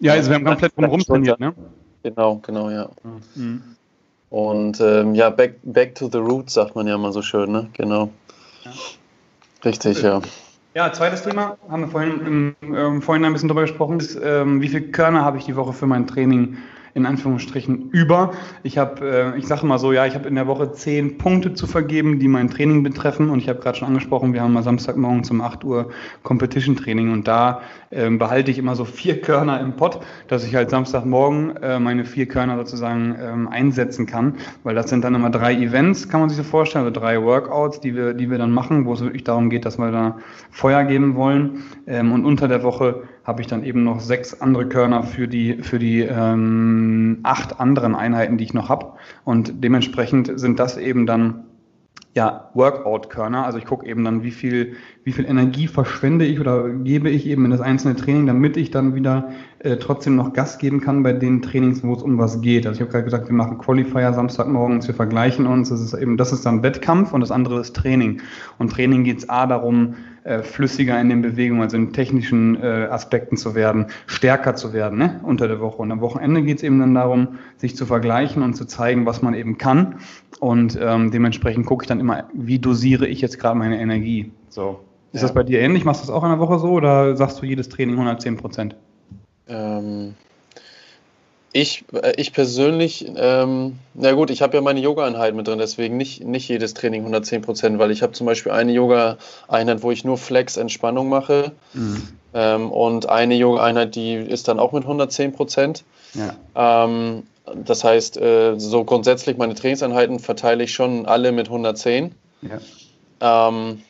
Ja, 0.00 0.14
also 0.14 0.30
wir 0.30 0.36
haben 0.36 0.44
komplett 0.44 0.76
drumherum 0.76 1.04
trainiert, 1.04 1.38
ne? 1.38 1.54
Genau, 2.02 2.40
genau, 2.42 2.70
ja. 2.70 2.90
Mhm. 3.36 3.76
Und 4.30 4.80
ähm, 4.80 5.14
ja, 5.14 5.30
back, 5.30 5.54
back 5.62 5.94
to 5.94 6.08
the 6.10 6.18
roots, 6.18 6.54
sagt 6.54 6.74
man 6.74 6.86
ja 6.86 6.98
mal 6.98 7.12
so 7.12 7.22
schön, 7.22 7.50
ne? 7.50 7.68
Genau. 7.74 8.10
Ja. 8.64 8.70
Richtig, 9.64 10.02
ja. 10.02 10.20
Ja, 10.74 10.92
zweites 10.92 11.22
Thema, 11.22 11.56
haben 11.68 11.82
wir 11.82 11.88
vorhin 11.88 12.54
im, 12.62 12.76
ähm, 12.76 13.02
vorhin 13.02 13.24
ein 13.24 13.32
bisschen 13.32 13.48
drüber 13.48 13.62
gesprochen, 13.62 13.98
ist, 13.98 14.18
ähm, 14.22 14.60
wie 14.60 14.68
viele 14.68 14.82
Körner 14.82 15.24
habe 15.24 15.38
ich 15.38 15.44
die 15.46 15.56
Woche 15.56 15.72
für 15.72 15.86
mein 15.86 16.06
Training 16.06 16.58
in 16.98 17.06
Anführungsstrichen 17.06 17.90
über. 17.90 18.32
Ich 18.62 18.76
habe, 18.76 19.34
äh, 19.34 19.38
ich 19.38 19.46
sage 19.46 19.64
mal 19.64 19.78
so, 19.78 19.92
ja, 19.92 20.04
ich 20.04 20.14
habe 20.14 20.28
in 20.28 20.34
der 20.34 20.46
Woche 20.46 20.72
zehn 20.72 21.16
Punkte 21.16 21.54
zu 21.54 21.66
vergeben, 21.66 22.18
die 22.18 22.28
mein 22.28 22.50
Training 22.50 22.82
betreffen. 22.82 23.30
Und 23.30 23.38
ich 23.38 23.48
habe 23.48 23.60
gerade 23.60 23.78
schon 23.78 23.88
angesprochen, 23.88 24.34
wir 24.34 24.42
haben 24.42 24.52
mal 24.52 24.62
Samstagmorgen 24.62 25.24
zum 25.24 25.40
8 25.40 25.64
Uhr 25.64 25.88
Competition 26.22 26.76
Training 26.76 27.12
und 27.12 27.26
da 27.26 27.62
äh, 27.90 28.10
behalte 28.10 28.50
ich 28.50 28.58
immer 28.58 28.76
so 28.76 28.84
vier 28.84 29.20
Körner 29.20 29.60
im 29.60 29.76
Pott, 29.76 30.00
dass 30.26 30.44
ich 30.44 30.54
halt 30.54 30.70
Samstagmorgen 30.70 31.56
äh, 31.56 31.78
meine 31.78 32.04
vier 32.04 32.26
Körner 32.26 32.56
sozusagen 32.58 33.16
ähm, 33.20 33.48
einsetzen 33.48 34.06
kann, 34.06 34.34
weil 34.62 34.74
das 34.74 34.90
sind 34.90 35.04
dann 35.04 35.14
immer 35.14 35.30
drei 35.30 35.54
Events, 35.54 36.08
kann 36.08 36.20
man 36.20 36.28
sich 36.28 36.36
so 36.36 36.44
vorstellen, 36.44 36.84
also 36.84 37.00
drei 37.00 37.22
Workouts, 37.22 37.80
die 37.80 37.94
wir, 37.94 38.14
die 38.14 38.30
wir 38.30 38.38
dann 38.38 38.50
machen, 38.50 38.84
wo 38.84 38.92
es 38.92 39.00
wirklich 39.00 39.24
darum 39.24 39.50
geht, 39.50 39.64
dass 39.64 39.78
wir 39.78 39.90
da 39.90 40.18
Feuer 40.50 40.84
geben 40.84 41.14
wollen. 41.14 41.62
Ähm, 41.86 42.12
und 42.12 42.24
unter 42.24 42.48
der 42.48 42.62
Woche 42.62 43.04
habe 43.28 43.42
ich 43.42 43.46
dann 43.46 43.62
eben 43.62 43.84
noch 43.84 44.00
sechs 44.00 44.40
andere 44.40 44.66
Körner 44.66 45.02
für 45.02 45.28
die, 45.28 45.58
für 45.62 45.78
die 45.78 46.00
ähm, 46.00 47.18
acht 47.24 47.60
anderen 47.60 47.94
Einheiten, 47.94 48.38
die 48.38 48.44
ich 48.44 48.54
noch 48.54 48.70
habe. 48.70 48.94
Und 49.22 49.62
dementsprechend 49.62 50.40
sind 50.40 50.58
das 50.58 50.78
eben 50.78 51.04
dann 51.04 51.44
ja, 52.14 52.48
Workout-Körner. 52.54 53.44
Also 53.44 53.58
ich 53.58 53.66
gucke 53.66 53.86
eben 53.86 54.02
dann, 54.02 54.22
wie 54.22 54.30
viel, 54.30 54.76
wie 55.04 55.12
viel 55.12 55.26
Energie 55.26 55.66
verschwende 55.66 56.24
ich 56.24 56.40
oder 56.40 56.70
gebe 56.70 57.10
ich 57.10 57.26
eben 57.26 57.44
in 57.44 57.50
das 57.50 57.60
einzelne 57.60 57.96
Training, 57.96 58.26
damit 58.26 58.56
ich 58.56 58.70
dann 58.70 58.94
wieder 58.94 59.28
äh, 59.58 59.76
trotzdem 59.76 60.16
noch 60.16 60.32
Gas 60.32 60.56
geben 60.56 60.80
kann 60.80 61.02
bei 61.02 61.12
den 61.12 61.42
Trainings, 61.42 61.84
wo 61.84 61.92
es 61.92 62.02
um 62.02 62.16
was 62.16 62.40
geht. 62.40 62.66
Also 62.66 62.78
ich 62.78 62.80
habe 62.80 62.92
gerade 62.92 63.04
gesagt, 63.04 63.28
wir 63.28 63.36
machen 63.36 63.58
Qualifier 63.58 64.14
Samstagmorgens, 64.14 64.88
wir 64.88 64.94
vergleichen 64.94 65.46
uns. 65.46 65.68
Das 65.68 65.82
ist 65.82 65.92
eben, 65.92 66.16
das 66.16 66.32
ist 66.32 66.46
dann 66.46 66.62
Wettkampf 66.62 67.12
und 67.12 67.20
das 67.20 67.30
andere 67.30 67.60
ist 67.60 67.76
Training. 67.76 68.22
Und 68.58 68.72
Training 68.72 69.04
geht 69.04 69.18
es 69.18 69.28
A 69.28 69.46
darum, 69.46 69.96
äh, 70.28 70.42
flüssiger 70.42 71.00
in 71.00 71.08
den 71.08 71.22
Bewegungen, 71.22 71.62
also 71.62 71.76
in 71.78 71.94
technischen 71.94 72.62
äh, 72.62 72.86
Aspekten 72.90 73.38
zu 73.38 73.54
werden, 73.54 73.86
stärker 74.06 74.54
zu 74.54 74.74
werden 74.74 74.98
ne, 74.98 75.20
unter 75.22 75.48
der 75.48 75.58
Woche. 75.58 75.80
Und 75.80 75.90
am 75.90 76.02
Wochenende 76.02 76.42
geht 76.42 76.58
es 76.58 76.62
eben 76.62 76.78
dann 76.78 76.94
darum, 76.94 77.38
sich 77.56 77.76
zu 77.76 77.86
vergleichen 77.86 78.42
und 78.42 78.54
zu 78.54 78.66
zeigen, 78.66 79.06
was 79.06 79.22
man 79.22 79.32
eben 79.32 79.56
kann. 79.56 79.96
Und 80.38 80.78
ähm, 80.80 81.10
dementsprechend 81.10 81.64
gucke 81.64 81.84
ich 81.84 81.88
dann 81.88 81.98
immer, 81.98 82.24
wie 82.34 82.58
dosiere 82.58 83.06
ich 83.06 83.22
jetzt 83.22 83.38
gerade 83.38 83.58
meine 83.58 83.80
Energie. 83.80 84.30
So. 84.50 84.80
Ist 85.12 85.22
ja. 85.22 85.28
das 85.28 85.34
bei 85.34 85.44
dir 85.44 85.60
ähnlich? 85.60 85.86
Machst 85.86 86.02
du 86.02 86.06
das 86.06 86.14
auch 86.14 86.22
in 86.24 86.30
der 86.30 86.38
Woche 86.38 86.58
so 86.58 86.72
oder 86.72 87.16
sagst 87.16 87.40
du 87.40 87.46
jedes 87.46 87.70
Training 87.70 87.94
110 87.94 88.36
Prozent? 88.36 88.76
Ähm, 89.48 90.14
ich, 91.52 91.84
äh, 91.92 92.12
ich 92.16 92.32
persönlich, 92.32 93.10
ähm, 93.16 93.78
na 93.94 94.12
gut, 94.12 94.30
ich 94.30 94.42
habe 94.42 94.56
ja 94.56 94.60
meine 94.60 94.80
Yoga-Einheit 94.80 95.34
mit 95.34 95.48
drin, 95.48 95.58
deswegen 95.58 95.96
nicht, 95.96 96.24
nicht 96.24 96.48
jedes 96.48 96.74
Training 96.74 97.00
110 97.02 97.42
Prozent, 97.42 97.78
weil 97.78 97.90
ich 97.90 98.02
habe 98.02 98.12
zum 98.12 98.26
Beispiel 98.26 98.52
eine 98.52 98.72
Yoga-Einheit, 98.72 99.82
wo 99.82 99.90
ich 99.90 100.04
nur 100.04 100.18
Flex-Entspannung 100.18 101.08
mache 101.08 101.52
mhm. 101.72 102.08
ähm, 102.34 102.70
und 102.70 103.08
eine 103.08 103.34
Yoga-Einheit, 103.34 103.94
die 103.94 104.14
ist 104.14 104.48
dann 104.48 104.58
auch 104.58 104.72
mit 104.72 104.84
110 104.84 105.32
Prozent. 105.32 105.84
Ja. 106.14 106.90
Ähm, 106.90 107.24
das 107.64 107.82
heißt, 107.82 108.18
äh, 108.18 108.58
so 108.58 108.84
grundsätzlich 108.84 109.38
meine 109.38 109.54
Trainingseinheiten 109.54 110.18
verteile 110.18 110.64
ich 110.64 110.72
schon 110.72 111.06
alle 111.06 111.32
mit 111.32 111.46
110. 111.46 112.14
Ja. 112.42 113.48
Ähm, 113.48 113.82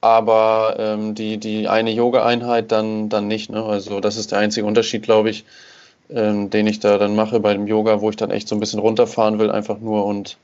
aber 0.00 0.76
ähm, 0.78 1.14
die, 1.14 1.38
die 1.38 1.68
eine 1.68 1.90
Yoga-Einheit 1.90 2.70
dann, 2.70 3.08
dann 3.08 3.26
nicht. 3.26 3.50
Ne? 3.50 3.64
Also 3.64 4.00
das 4.00 4.16
ist 4.16 4.32
der 4.32 4.38
einzige 4.38 4.66
Unterschied, 4.66 5.02
glaube 5.02 5.30
ich, 5.30 5.44
ähm, 6.10 6.50
den 6.50 6.66
ich 6.66 6.80
da 6.80 6.98
dann 6.98 7.14
mache 7.14 7.40
beim 7.40 7.66
Yoga, 7.66 8.00
wo 8.00 8.10
ich 8.10 8.16
dann 8.16 8.30
echt 8.30 8.48
so 8.48 8.56
ein 8.56 8.60
bisschen 8.60 8.80
runterfahren 8.80 9.38
will, 9.38 9.50
einfach 9.50 9.78
nur 9.78 10.04
und 10.06 10.38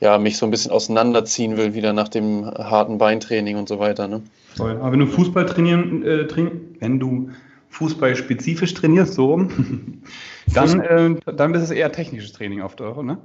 ja, 0.00 0.18
mich 0.18 0.38
so 0.38 0.46
ein 0.46 0.50
bisschen 0.50 0.70
auseinanderziehen 0.70 1.56
will, 1.56 1.74
wieder 1.74 1.92
nach 1.92 2.08
dem 2.08 2.46
harten 2.46 2.98
Beintraining 2.98 3.56
und 3.56 3.68
so 3.68 3.78
weiter. 3.78 4.08
Ne? 4.08 4.22
Toll. 4.56 4.78
Aber 4.80 4.92
wenn 4.92 5.00
du 5.00 5.06
Fußball 5.06 5.46
trainieren, 5.46 6.02
äh, 6.02 6.26
train 6.26 6.76
wenn 6.80 6.98
du 6.98 7.30
Fußball 7.68 8.16
spezifisch 8.16 8.74
trainierst, 8.74 9.14
so 9.14 9.46
dann, 10.54 10.80
äh, 10.80 11.14
dann 11.32 11.54
ist 11.54 11.62
es 11.62 11.70
eher 11.70 11.92
technisches 11.92 12.32
Training 12.32 12.62
oft, 12.62 12.80
oder? 12.80 13.02
Ne? 13.02 13.18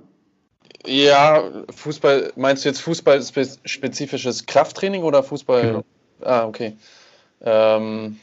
Ja, 0.85 1.43
Fußball, 1.73 2.33
meinst 2.35 2.63
du 2.63 2.69
jetzt 2.69 2.81
Fußball-spezifisches 2.81 4.45
Krafttraining 4.45 5.03
oder 5.03 5.23
Fußball? 5.23 5.61
Genau. 5.61 5.83
Ah, 6.21 6.45
okay. 6.45 6.77
Ähm, 7.41 8.17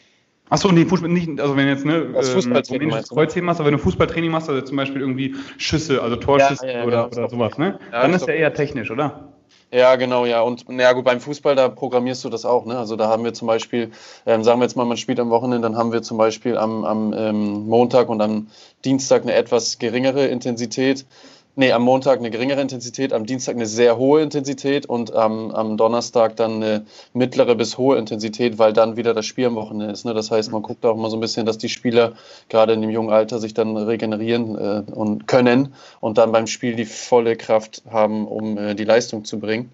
Achso, 0.53 0.71
nee, 0.71 0.85
Fußball 0.85 1.09
nicht, 1.09 1.41
also 1.41 1.57
wenn 1.57 1.67
jetzt 1.67 1.87
ne, 1.87 2.11
das 2.13 2.29
ähm, 2.29 2.35
Fußballtraining 2.35 2.93
ähm, 2.93 3.03
Kreuzheben 3.09 3.47
machst, 3.47 3.59
aber 3.59 3.69
wenn 3.69 3.79
du 3.79 3.83
Fußballtraining 3.83 4.31
machst, 4.31 4.51
also 4.51 4.61
zum 4.61 4.77
Beispiel 4.77 5.01
irgendwie 5.01 5.35
Schüsse, 5.57 6.03
also 6.03 6.17
Torschüsse 6.17 6.67
ja, 6.67 6.73
ja, 6.73 6.85
oder, 6.85 7.09
genau, 7.09 7.23
oder 7.23 7.31
sowas, 7.31 7.57
ne? 7.57 7.79
Ja, 7.91 8.03
dann 8.03 8.13
ist 8.13 8.27
ja 8.27 8.35
eher 8.35 8.53
technisch, 8.53 8.91
oder? 8.91 9.33
Ja, 9.73 9.97
genau, 9.97 10.27
ja. 10.27 10.43
Und 10.43 10.67
ja 10.69 10.93
gut, 10.93 11.07
beim 11.07 11.21
Fußball, 11.21 11.57
da 11.57 11.71
programmierst 11.71 12.23
du 12.25 12.29
das 12.29 12.45
auch, 12.45 12.67
ne? 12.67 12.77
Also 12.77 12.97
da 12.97 13.09
haben 13.09 13.25
wir 13.25 13.33
zum 13.33 13.49
Beispiel, 13.49 13.93
ähm, 14.27 14.45
sagen 14.45 14.61
wir 14.61 14.65
jetzt 14.65 14.77
mal, 14.77 14.85
man 14.85 14.99
spielt 14.99 15.19
am 15.21 15.31
Wochenende, 15.31 15.67
dann 15.67 15.79
haben 15.79 15.91
wir 15.91 16.03
zum 16.03 16.19
Beispiel 16.19 16.59
am, 16.59 16.85
am 16.85 17.15
ähm, 17.17 17.67
Montag 17.67 18.11
und 18.11 18.21
am 18.21 18.49
Dienstag 18.85 19.23
eine 19.23 19.33
etwas 19.33 19.79
geringere 19.79 20.27
Intensität 20.27 21.07
Nee, 21.55 21.71
am 21.73 21.83
Montag 21.83 22.19
eine 22.19 22.31
geringere 22.31 22.63
Intensität, 22.63 23.13
am 23.13 23.27
Dienstag 23.27 23.57
eine 23.57 23.67
sehr 23.67 23.99
hohe 23.99 24.23
Intensität 24.23 24.87
und 24.87 25.15
am, 25.15 25.51
am 25.51 25.77
Donnerstag 25.77 26.35
dann 26.37 26.63
eine 26.63 26.87
mittlere 27.13 27.55
bis 27.55 27.77
hohe 27.77 27.99
Intensität, 27.99 28.59
weil 28.59 28.73
dann 28.73 28.97
wieder 28.97 29.13
das 29.13 29.27
Spiel 29.27 29.47
am 29.47 29.57
Wochenende 29.57 29.93
ist. 29.93 30.07
Ne? 30.07 30.15
Das 30.15 30.31
heißt, 30.31 30.51
man 30.51 30.63
guckt 30.63 30.87
auch 30.87 30.97
mal 30.97 31.11
so 31.11 31.19
ein 31.19 31.21
bisschen, 31.21 31.45
dass 31.45 31.59
die 31.59 31.69
Spieler 31.69 32.15
gerade 32.49 32.73
in 32.73 32.81
dem 32.81 32.89
jungen 32.89 33.11
Alter 33.11 33.39
sich 33.39 33.53
dann 33.53 33.77
regenerieren 33.77 34.57
äh, 34.57 34.91
und 34.93 35.29
können 35.29 35.75
und 36.01 36.17
dann 36.17 36.33
beim 36.33 36.47
Spiel 36.47 36.75
die 36.75 36.87
volle 36.87 37.37
Kraft 37.37 37.83
haben, 37.91 38.27
um 38.27 38.57
äh, 38.57 38.75
die 38.75 38.85
Leistung 38.85 39.27
zu 39.27 39.39
bringen. 39.39 39.71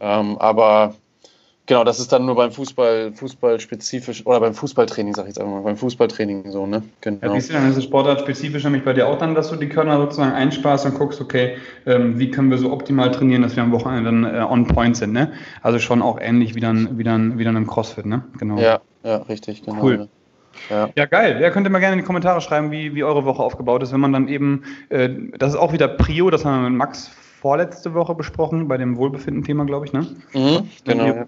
Ähm, 0.00 0.38
aber 0.38 0.94
Genau, 1.66 1.84
das 1.84 2.00
ist 2.00 2.12
dann 2.12 2.26
nur 2.26 2.34
beim 2.34 2.50
Fußball, 2.50 3.12
Fußball 3.12 3.60
spezifisch 3.60 4.26
oder 4.26 4.40
beim 4.40 4.52
Fußballtraining, 4.52 5.14
sag 5.14 5.24
ich 5.24 5.28
jetzt 5.28 5.40
einmal, 5.40 5.62
beim 5.62 5.76
Fußballtraining 5.76 6.50
so, 6.50 6.66
ne? 6.66 6.82
Genau. 7.02 7.18
Ja, 7.22 7.32
wie 7.32 7.38
ist 7.38 7.52
denn 7.52 7.72
das 7.72 7.84
Sportart 7.84 8.20
spezifisch 8.20 8.64
nämlich 8.64 8.84
bei 8.84 8.92
dir 8.92 9.06
auch 9.06 9.16
dann, 9.16 9.36
dass 9.36 9.48
du 9.48 9.56
die 9.56 9.68
Körner 9.68 9.96
sozusagen 9.98 10.32
einsparst 10.32 10.86
und 10.86 10.98
guckst, 10.98 11.20
okay, 11.20 11.56
ähm, 11.86 12.18
wie 12.18 12.32
können 12.32 12.50
wir 12.50 12.58
so 12.58 12.72
optimal 12.72 13.12
trainieren, 13.12 13.42
dass 13.42 13.54
wir 13.54 13.62
am 13.62 13.70
Wochenende 13.70 14.04
dann 14.04 14.24
äh, 14.24 14.40
on 14.40 14.66
point 14.66 14.96
sind, 14.96 15.12
ne? 15.12 15.32
Also 15.62 15.78
schon 15.78 16.02
auch 16.02 16.18
ähnlich 16.20 16.56
wie 16.56 16.60
dann, 16.60 16.98
wie 16.98 17.04
dann, 17.04 17.38
wie 17.38 17.44
dann 17.44 17.54
im 17.54 17.68
CrossFit, 17.68 18.06
ne? 18.06 18.24
Genau. 18.38 18.58
Ja, 18.58 18.80
ja, 19.04 19.18
richtig, 19.18 19.62
genau. 19.62 19.80
Cool. 19.80 20.08
Ja. 20.68 20.90
ja, 20.96 21.06
geil. 21.06 21.40
Ja, 21.40 21.50
könnt 21.50 21.66
ihr 21.66 21.70
mal 21.70 21.78
gerne 21.78 21.94
in 21.94 22.00
die 22.00 22.04
Kommentare 22.04 22.40
schreiben, 22.40 22.72
wie, 22.72 22.94
wie 22.94 23.04
eure 23.04 23.24
Woche 23.24 23.42
aufgebaut 23.42 23.84
ist, 23.84 23.92
wenn 23.92 24.00
man 24.00 24.12
dann 24.12 24.26
eben, 24.26 24.64
äh, 24.88 25.08
das 25.38 25.50
ist 25.54 25.58
auch 25.58 25.72
wieder 25.72 25.86
Prio, 25.88 26.28
das 26.28 26.44
haben 26.44 26.62
wir 26.62 26.70
mit 26.70 26.78
Max 26.78 27.12
vorletzte 27.42 27.92
Woche 27.92 28.14
besprochen, 28.14 28.68
bei 28.68 28.78
dem 28.78 28.96
Wohlbefinden-Thema, 28.96 29.64
glaube 29.64 29.86
ich, 29.86 29.92
ne? 29.92 30.06
Mhm, 30.32 30.68
genau. 30.84 31.24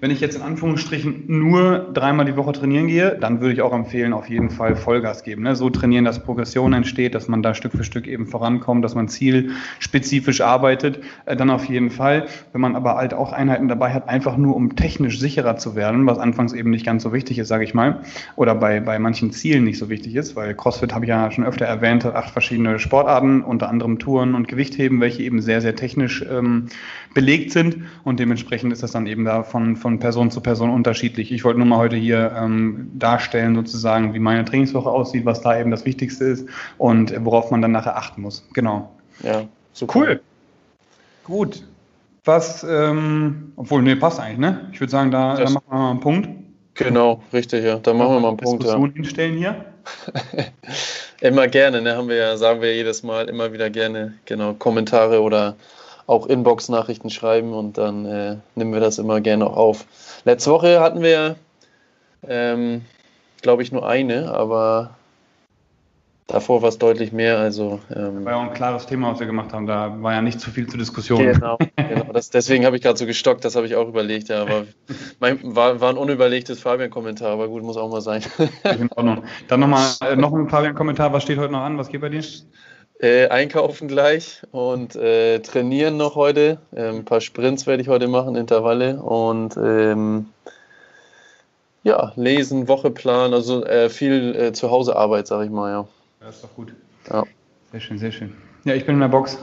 Wenn 0.00 0.10
ich 0.10 0.18
jetzt 0.18 0.36
in 0.36 0.40
Anführungsstrichen 0.40 1.24
nur 1.26 1.90
dreimal 1.92 2.24
die 2.24 2.38
Woche 2.38 2.52
trainieren 2.52 2.86
gehe, 2.86 3.18
dann 3.20 3.42
würde 3.42 3.52
ich 3.52 3.60
auch 3.60 3.74
empfehlen, 3.74 4.14
auf 4.14 4.30
jeden 4.30 4.48
Fall 4.48 4.76
Vollgas 4.76 5.24
geben. 5.24 5.42
Ne? 5.42 5.54
So 5.56 5.68
trainieren, 5.68 6.06
dass 6.06 6.24
Progression 6.24 6.72
entsteht, 6.72 7.14
dass 7.14 7.28
man 7.28 7.42
da 7.42 7.52
Stück 7.52 7.72
für 7.72 7.84
Stück 7.84 8.06
eben 8.06 8.26
vorankommt, 8.26 8.82
dass 8.82 8.94
man 8.94 9.08
zielspezifisch 9.08 10.40
arbeitet, 10.40 11.00
äh, 11.26 11.36
dann 11.36 11.50
auf 11.50 11.66
jeden 11.66 11.90
Fall. 11.90 12.28
Wenn 12.52 12.62
man 12.62 12.74
aber 12.74 12.94
halt 12.94 13.12
auch 13.12 13.34
Einheiten 13.34 13.68
dabei 13.68 13.92
hat, 13.92 14.08
einfach 14.08 14.38
nur 14.38 14.56
um 14.56 14.74
technisch 14.74 15.20
sicherer 15.20 15.58
zu 15.58 15.76
werden, 15.76 16.06
was 16.06 16.18
anfangs 16.18 16.54
eben 16.54 16.70
nicht 16.70 16.86
ganz 16.86 17.02
so 17.02 17.12
wichtig 17.12 17.40
ist, 17.40 17.48
sage 17.48 17.64
ich 17.64 17.74
mal, 17.74 18.00
oder 18.36 18.54
bei, 18.54 18.80
bei 18.80 18.98
manchen 18.98 19.32
Zielen 19.32 19.64
nicht 19.64 19.76
so 19.76 19.90
wichtig 19.90 20.16
ist, 20.16 20.34
weil 20.34 20.54
CrossFit 20.54 20.94
habe 20.94 21.04
ich 21.04 21.10
ja 21.10 21.30
schon 21.30 21.44
öfter 21.44 21.66
erwähnt, 21.66 22.06
hat 22.06 22.14
acht 22.14 22.30
verschiedene 22.30 22.78
Sportarten, 22.78 23.42
unter 23.42 23.68
anderem 23.68 23.98
Touren 23.98 24.34
und 24.34 24.48
Gewichtheben, 24.48 25.02
welche 25.02 25.22
eben 25.22 25.42
sehr 25.42 25.57
sehr, 25.58 25.72
sehr 25.72 25.76
technisch 25.76 26.24
ähm, 26.30 26.68
belegt 27.14 27.52
sind 27.52 27.78
und 28.04 28.20
dementsprechend 28.20 28.72
ist 28.72 28.82
das 28.82 28.92
dann 28.92 29.06
eben 29.06 29.24
da 29.24 29.42
von, 29.42 29.76
von 29.76 29.98
Person 29.98 30.30
zu 30.30 30.40
Person 30.40 30.70
unterschiedlich. 30.70 31.32
Ich 31.32 31.44
wollte 31.44 31.58
nur 31.58 31.66
mal 31.66 31.78
heute 31.78 31.96
hier 31.96 32.32
ähm, 32.36 32.90
darstellen, 32.94 33.56
sozusagen, 33.56 34.14
wie 34.14 34.20
meine 34.20 34.44
Trainingswoche 34.44 34.88
aussieht, 34.88 35.24
was 35.24 35.40
da 35.40 35.58
eben 35.58 35.70
das 35.70 35.84
Wichtigste 35.84 36.24
ist 36.24 36.48
und 36.78 37.12
worauf 37.24 37.50
man 37.50 37.60
dann 37.60 37.72
nachher 37.72 37.96
achten 37.96 38.22
muss. 38.22 38.46
Genau. 38.54 38.92
Ja, 39.22 39.44
super. 39.72 39.98
Cool. 39.98 40.20
Gut. 41.24 41.64
Was, 42.24 42.64
ähm, 42.68 43.52
obwohl, 43.56 43.82
nee, 43.82 43.96
passt 43.96 44.20
eigentlich, 44.20 44.38
ne? 44.38 44.68
Ich 44.72 44.80
würde 44.80 44.90
sagen, 44.90 45.10
da, 45.10 45.36
da 45.36 45.50
machen 45.50 45.64
wir 45.68 45.78
mal 45.78 45.90
einen 45.90 46.00
Punkt. 46.00 46.28
Genau, 46.74 47.22
richtig, 47.32 47.64
ja. 47.64 47.78
Da 47.78 47.92
machen 47.92 48.14
wir 48.14 48.20
mal 48.20 48.28
einen 48.28 48.36
Punkt. 48.36 48.62
Diskussion 48.62 48.90
ja. 48.90 48.94
hinstellen 48.94 49.36
hier. 49.36 49.64
immer 51.20 51.48
gerne, 51.48 51.82
ne? 51.82 51.96
Haben 51.96 52.08
wir 52.08 52.16
ja, 52.16 52.36
sagen 52.36 52.60
wir 52.60 52.74
jedes 52.74 53.02
Mal, 53.02 53.28
immer 53.28 53.52
wieder 53.52 53.70
gerne, 53.70 54.14
genau, 54.24 54.54
Kommentare 54.54 55.20
oder 55.22 55.56
auch 56.06 56.26
Inbox-Nachrichten 56.26 57.10
schreiben 57.10 57.52
und 57.52 57.76
dann 57.76 58.06
äh, 58.06 58.36
nehmen 58.54 58.72
wir 58.72 58.80
das 58.80 58.98
immer 58.98 59.20
gerne 59.20 59.46
auch 59.46 59.56
auf. 59.56 59.84
Letzte 60.24 60.50
Woche 60.50 60.80
hatten 60.80 61.02
wir, 61.02 61.36
ähm, 62.26 62.84
glaube 63.42 63.62
ich, 63.62 63.72
nur 63.72 63.86
eine, 63.86 64.32
aber 64.32 64.96
Davor 66.28 66.60
war 66.60 66.68
es 66.68 66.76
deutlich 66.76 67.10
mehr. 67.10 67.38
Also, 67.38 67.80
ähm, 67.90 68.22
war 68.22 68.32
ja 68.32 68.38
auch 68.38 68.42
ein 68.42 68.52
klares 68.52 68.84
Thema, 68.84 69.10
was 69.10 69.18
wir 69.18 69.26
gemacht 69.26 69.54
haben. 69.54 69.66
Da 69.66 69.96
war 70.02 70.12
ja 70.12 70.20
nicht 70.20 70.38
zu 70.38 70.50
viel 70.50 70.68
zur 70.68 70.78
Diskussion. 70.78 71.20
Genau, 71.20 71.56
genau. 71.76 72.12
Das, 72.12 72.28
deswegen 72.28 72.66
habe 72.66 72.76
ich 72.76 72.82
gerade 72.82 72.98
so 72.98 73.06
gestockt, 73.06 73.46
das 73.46 73.56
habe 73.56 73.64
ich 73.64 73.74
auch 73.76 73.88
überlegt. 73.88 74.28
Ja, 74.28 74.42
aber 74.42 74.66
mein, 75.20 75.38
war, 75.42 75.80
war 75.80 75.88
ein 75.88 75.96
unüberlegtes 75.96 76.60
Fabian-Kommentar, 76.60 77.30
aber 77.30 77.48
gut, 77.48 77.62
muss 77.62 77.78
auch 77.78 77.90
mal 77.90 78.02
sein. 78.02 78.22
In 78.78 78.92
Ordnung. 78.92 79.24
Dann 79.48 79.60
nochmal 79.60 79.90
äh, 80.02 80.16
noch 80.16 80.34
ein 80.34 80.50
Fabian-Kommentar. 80.50 81.14
Was 81.14 81.22
steht 81.22 81.38
heute 81.38 81.52
noch 81.52 81.62
an? 81.62 81.78
Was 81.78 81.88
geht 81.88 82.02
bei 82.02 82.10
dir? 82.10 82.22
Äh, 83.00 83.28
einkaufen 83.28 83.88
gleich 83.88 84.42
und 84.50 84.96
äh, 84.96 85.38
trainieren 85.38 85.96
noch 85.96 86.14
heute. 86.14 86.58
Äh, 86.72 86.90
ein 86.90 87.06
paar 87.06 87.22
Sprints 87.22 87.66
werde 87.66 87.82
ich 87.82 87.88
heute 87.88 88.06
machen, 88.06 88.36
Intervalle 88.36 89.00
und 89.00 89.56
ähm, 89.56 90.26
ja, 91.84 92.12
lesen, 92.16 92.68
Wocheplan, 92.68 93.32
also 93.32 93.64
äh, 93.64 93.88
viel 93.88 94.36
äh, 94.36 94.52
Zuhausearbeit, 94.52 95.26
sage 95.26 95.46
ich 95.46 95.50
mal, 95.50 95.70
ja. 95.70 95.88
Ja, 96.20 96.28
ist 96.28 96.42
doch 96.42 96.54
gut. 96.54 96.74
Ja. 97.10 97.24
Sehr 97.70 97.80
schön, 97.80 97.98
sehr 97.98 98.10
schön. 98.10 98.32
Ja, 98.64 98.74
ich 98.74 98.84
bin 98.84 98.96
in 98.96 99.00
der 99.00 99.08
Box. 99.08 99.38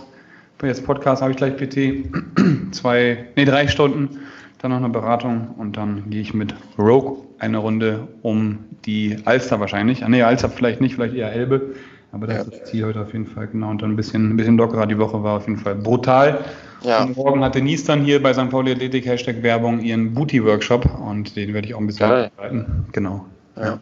Bin 0.58 0.70
jetzt 0.70 0.86
Podcast, 0.86 1.22
habe 1.22 1.32
ich 1.32 1.38
gleich 1.38 1.56
PT. 1.56 2.06
Zwei, 2.72 3.26
nee, 3.36 3.46
drei 3.46 3.68
Stunden. 3.68 4.20
Dann 4.60 4.72
noch 4.72 4.78
eine 4.78 4.90
Beratung 4.90 5.50
und 5.58 5.78
dann 5.78 6.10
gehe 6.10 6.22
ich 6.22 6.34
mit 6.34 6.54
Rogue 6.78 7.24
eine 7.40 7.60
Runde 7.60 8.08
um 8.24 8.66
die 8.86 9.18
Alster 9.26 9.60
wahrscheinlich. 9.60 10.04
Ah, 10.04 10.10
nee, 10.10 10.22
Alster 10.22 10.50
vielleicht 10.50 10.82
nicht, 10.82 10.96
vielleicht 10.96 11.16
eher 11.16 11.32
Elbe. 11.32 11.76
Aber 12.12 12.28
das 12.28 12.36
ja. 12.38 12.42
ist 12.44 12.52
das 12.52 12.70
Ziel 12.70 12.86
heute 12.86 13.02
auf 13.02 13.14
jeden 13.14 13.28
Fall, 13.28 13.48
genau. 13.48 13.70
Und 13.70 13.82
dann 13.82 13.92
ein 13.92 13.96
bisschen, 13.96 14.32
ein 14.32 14.38
bisschen 14.38 14.58
lockerer. 14.58 14.86
Die 14.86 14.98
Woche 14.98 15.22
war 15.24 15.38
auf 15.38 15.48
jeden 15.48 15.60
Fall 15.60 15.76
brutal. 15.76 16.44
Ja. 16.82 17.04
Und 17.04 17.16
morgen 17.16 17.44
hat 17.44 17.56
Denise 17.56 17.86
dann 17.86 18.04
hier 18.04 18.22
bei 18.22 18.34
St. 18.34 18.50
Pauli 18.50 18.72
Athletik 18.72 19.06
Hashtag 19.06 19.44
Werbung 19.44 19.82
ihren 19.82 20.14
Booty-Workshop 20.14 21.00
und 21.00 21.36
den 21.36 21.54
werde 21.54 21.68
ich 21.68 21.74
auch 21.74 21.80
ein 21.80 21.88
bisschen 21.88 22.30
begleiten. 22.36 22.86
Genau. 22.92 23.26
Ja. 23.56 23.80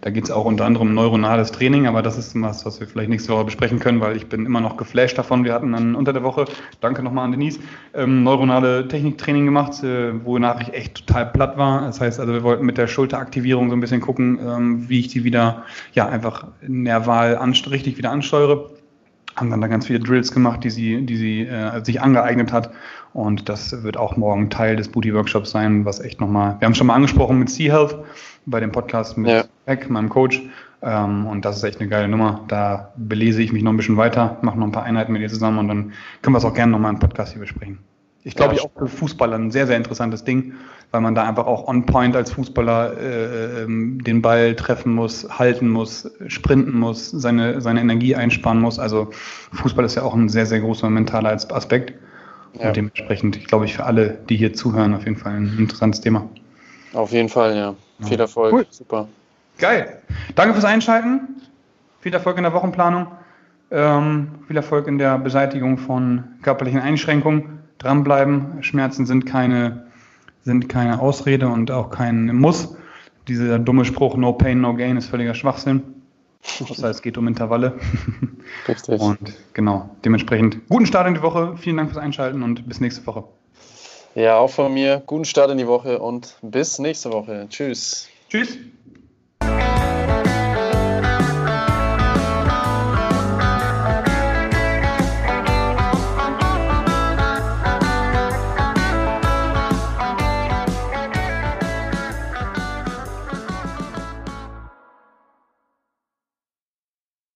Da 0.00 0.10
geht 0.10 0.24
es 0.24 0.30
auch 0.30 0.44
unter 0.44 0.64
anderem 0.64 0.88
um 0.88 0.94
neuronales 0.94 1.52
Training, 1.52 1.86
aber 1.86 2.02
das 2.02 2.16
ist 2.16 2.40
was, 2.40 2.64
was 2.64 2.80
wir 2.80 2.86
vielleicht 2.86 3.10
nächste 3.10 3.32
Woche 3.32 3.44
besprechen 3.44 3.78
können, 3.78 4.00
weil 4.00 4.16
ich 4.16 4.28
bin 4.28 4.46
immer 4.46 4.60
noch 4.60 4.76
geflasht 4.76 5.18
davon. 5.18 5.44
Wir 5.44 5.52
hatten 5.52 5.72
dann 5.72 5.94
unter 5.94 6.12
der 6.12 6.22
Woche, 6.22 6.46
danke 6.80 7.02
nochmal 7.02 7.26
an 7.26 7.32
Denise, 7.32 7.60
ähm, 7.94 8.22
neuronale 8.22 8.88
Techniktraining 8.88 9.44
gemacht, 9.44 9.82
äh, 9.82 10.24
wonach 10.24 10.60
ich 10.60 10.72
echt 10.72 11.06
total 11.06 11.26
platt 11.26 11.56
war. 11.56 11.82
Das 11.82 12.00
heißt 12.00 12.20
also, 12.20 12.32
wir 12.32 12.42
wollten 12.42 12.64
mit 12.64 12.78
der 12.78 12.86
Schulteraktivierung 12.86 13.68
so 13.68 13.76
ein 13.76 13.80
bisschen 13.80 14.00
gucken, 14.00 14.38
ähm, 14.42 14.88
wie 14.88 15.00
ich 15.00 15.08
die 15.08 15.24
wieder, 15.24 15.64
ja, 15.92 16.08
einfach 16.08 16.46
nerval 16.66 17.38
richtig 17.70 17.98
wieder 17.98 18.10
ansteuere 18.10 18.70
haben 19.36 19.50
dann 19.50 19.60
da 19.60 19.68
ganz 19.68 19.86
viele 19.86 20.00
Drills 20.00 20.32
gemacht, 20.32 20.64
die 20.64 20.70
sie, 20.70 21.06
die 21.06 21.16
sie 21.16 21.42
äh, 21.42 21.82
sich 21.84 22.00
angeeignet 22.00 22.52
hat. 22.52 22.70
Und 23.12 23.48
das 23.48 23.82
wird 23.82 23.96
auch 23.96 24.16
morgen 24.16 24.50
Teil 24.50 24.76
des 24.76 24.88
Booty 24.88 25.14
Workshops 25.14 25.50
sein, 25.50 25.84
was 25.84 26.00
echt 26.00 26.20
nochmal, 26.20 26.56
wir 26.58 26.66
haben 26.66 26.74
schon 26.74 26.86
mal 26.86 26.94
angesprochen 26.94 27.38
mit 27.38 27.50
Sea 27.50 27.72
Health 27.72 27.96
bei 28.46 28.60
dem 28.60 28.70
Podcast 28.70 29.18
mit 29.18 29.30
ja. 29.30 29.44
Beck, 29.70 29.88
meinem 29.88 30.08
Coach. 30.08 30.42
Ähm, 30.82 31.26
und 31.26 31.44
das 31.44 31.56
ist 31.56 31.62
echt 31.62 31.80
eine 31.80 31.88
geile 31.88 32.08
Nummer. 32.08 32.44
Da 32.48 32.92
belese 32.96 33.40
ich 33.40 33.52
mich 33.52 33.62
noch 33.62 33.72
ein 33.72 33.76
bisschen 33.76 33.96
weiter, 33.96 34.38
mache 34.42 34.58
noch 34.58 34.66
ein 34.66 34.72
paar 34.72 34.82
Einheiten 34.82 35.12
mit 35.12 35.22
ihr 35.22 35.28
zusammen 35.28 35.58
und 35.58 35.68
dann 35.68 35.92
können 36.22 36.34
wir 36.34 36.38
es 36.38 36.44
auch 36.44 36.54
gerne 36.54 36.72
nochmal 36.72 36.92
im 36.92 36.98
Podcast 36.98 37.32
hier 37.32 37.40
besprechen. 37.40 37.78
Ich 38.24 38.34
glaube, 38.34 38.56
ja, 38.56 38.62
auch 38.62 38.70
für 38.76 38.88
Fußballer 38.88 39.36
ein 39.36 39.50
sehr, 39.50 39.66
sehr 39.66 39.76
interessantes 39.76 40.24
Ding, 40.24 40.54
weil 40.90 41.00
man 41.00 41.14
da 41.14 41.26
einfach 41.26 41.46
auch 41.46 41.68
on 41.68 41.86
point 41.86 42.16
als 42.16 42.32
Fußballer 42.32 42.98
äh, 42.98 43.62
ähm, 43.62 44.02
den 44.04 44.20
Ball 44.20 44.56
treffen 44.56 44.92
muss, 44.92 45.26
halten 45.38 45.68
muss, 45.70 46.10
sprinten 46.26 46.78
muss, 46.78 47.10
seine, 47.10 47.60
seine 47.60 47.80
Energie 47.80 48.16
einsparen 48.16 48.60
muss. 48.60 48.78
Also 48.78 49.08
Fußball 49.52 49.84
ist 49.84 49.94
ja 49.94 50.02
auch 50.02 50.14
ein 50.14 50.28
sehr, 50.28 50.44
sehr 50.44 50.60
großer 50.60 50.90
mentaler 50.90 51.30
Aspekt. 51.30 51.94
Ja. 52.58 52.68
Und 52.68 52.76
dementsprechend, 52.76 53.36
ich 53.36 53.46
glaube 53.46 53.64
ich, 53.64 53.74
für 53.74 53.84
alle, 53.84 54.18
die 54.28 54.36
hier 54.36 54.52
zuhören, 54.52 54.94
auf 54.94 55.04
jeden 55.04 55.16
Fall 55.16 55.34
ein 55.34 55.56
interessantes 55.56 56.00
Thema. 56.00 56.28
Auf 56.92 57.12
jeden 57.12 57.28
Fall, 57.28 57.56
ja. 57.56 57.74
ja. 58.00 58.06
Viel 58.06 58.20
Erfolg. 58.20 58.52
Cool. 58.52 58.66
Super. 58.68 59.08
Geil. 59.60 60.00
Danke 60.34 60.54
fürs 60.54 60.64
Einschalten. 60.64 61.42
Viel 62.00 62.14
Erfolg 62.14 62.38
in 62.38 62.44
der 62.44 62.54
Wochenplanung. 62.54 63.08
Ähm, 63.70 64.28
viel 64.46 64.56
Erfolg 64.56 64.86
in 64.88 64.98
der 64.98 65.18
Beseitigung 65.18 65.76
von 65.76 66.24
körperlichen 66.42 66.80
Einschränkungen. 66.80 67.60
Dranbleiben. 67.78 68.62
Schmerzen 68.62 69.04
sind 69.06 69.26
keine, 69.26 69.86
sind 70.44 70.68
keine 70.68 70.98
Ausrede 70.98 71.48
und 71.48 71.70
auch 71.70 71.90
kein 71.90 72.34
Muss. 72.34 72.74
Dieser 73.28 73.58
dumme 73.58 73.84
Spruch 73.84 74.16
No 74.16 74.32
Pain, 74.32 74.60
No 74.62 74.74
Gain 74.74 74.96
ist 74.96 75.06
völliger 75.06 75.34
Schwachsinn. 75.34 75.82
Das 76.58 76.70
heißt, 76.70 76.82
es 76.82 77.02
geht 77.02 77.18
um 77.18 77.28
Intervalle. 77.28 77.78
Richtig. 78.68 78.98
Und 78.98 79.18
genau, 79.52 79.90
dementsprechend 80.04 80.66
guten 80.70 80.86
Start 80.86 81.06
in 81.06 81.14
die 81.14 81.22
Woche. 81.22 81.54
Vielen 81.58 81.76
Dank 81.76 81.90
fürs 81.90 82.02
Einschalten 82.02 82.42
und 82.42 82.66
bis 82.66 82.80
nächste 82.80 83.06
Woche. 83.06 83.24
Ja, 84.14 84.38
auch 84.38 84.50
von 84.50 84.72
mir. 84.72 85.02
Guten 85.06 85.26
Start 85.26 85.50
in 85.50 85.58
die 85.58 85.66
Woche 85.66 85.98
und 85.98 86.36
bis 86.40 86.78
nächste 86.78 87.12
Woche. 87.12 87.46
Tschüss. 87.50 88.08
Tschüss. 88.30 88.56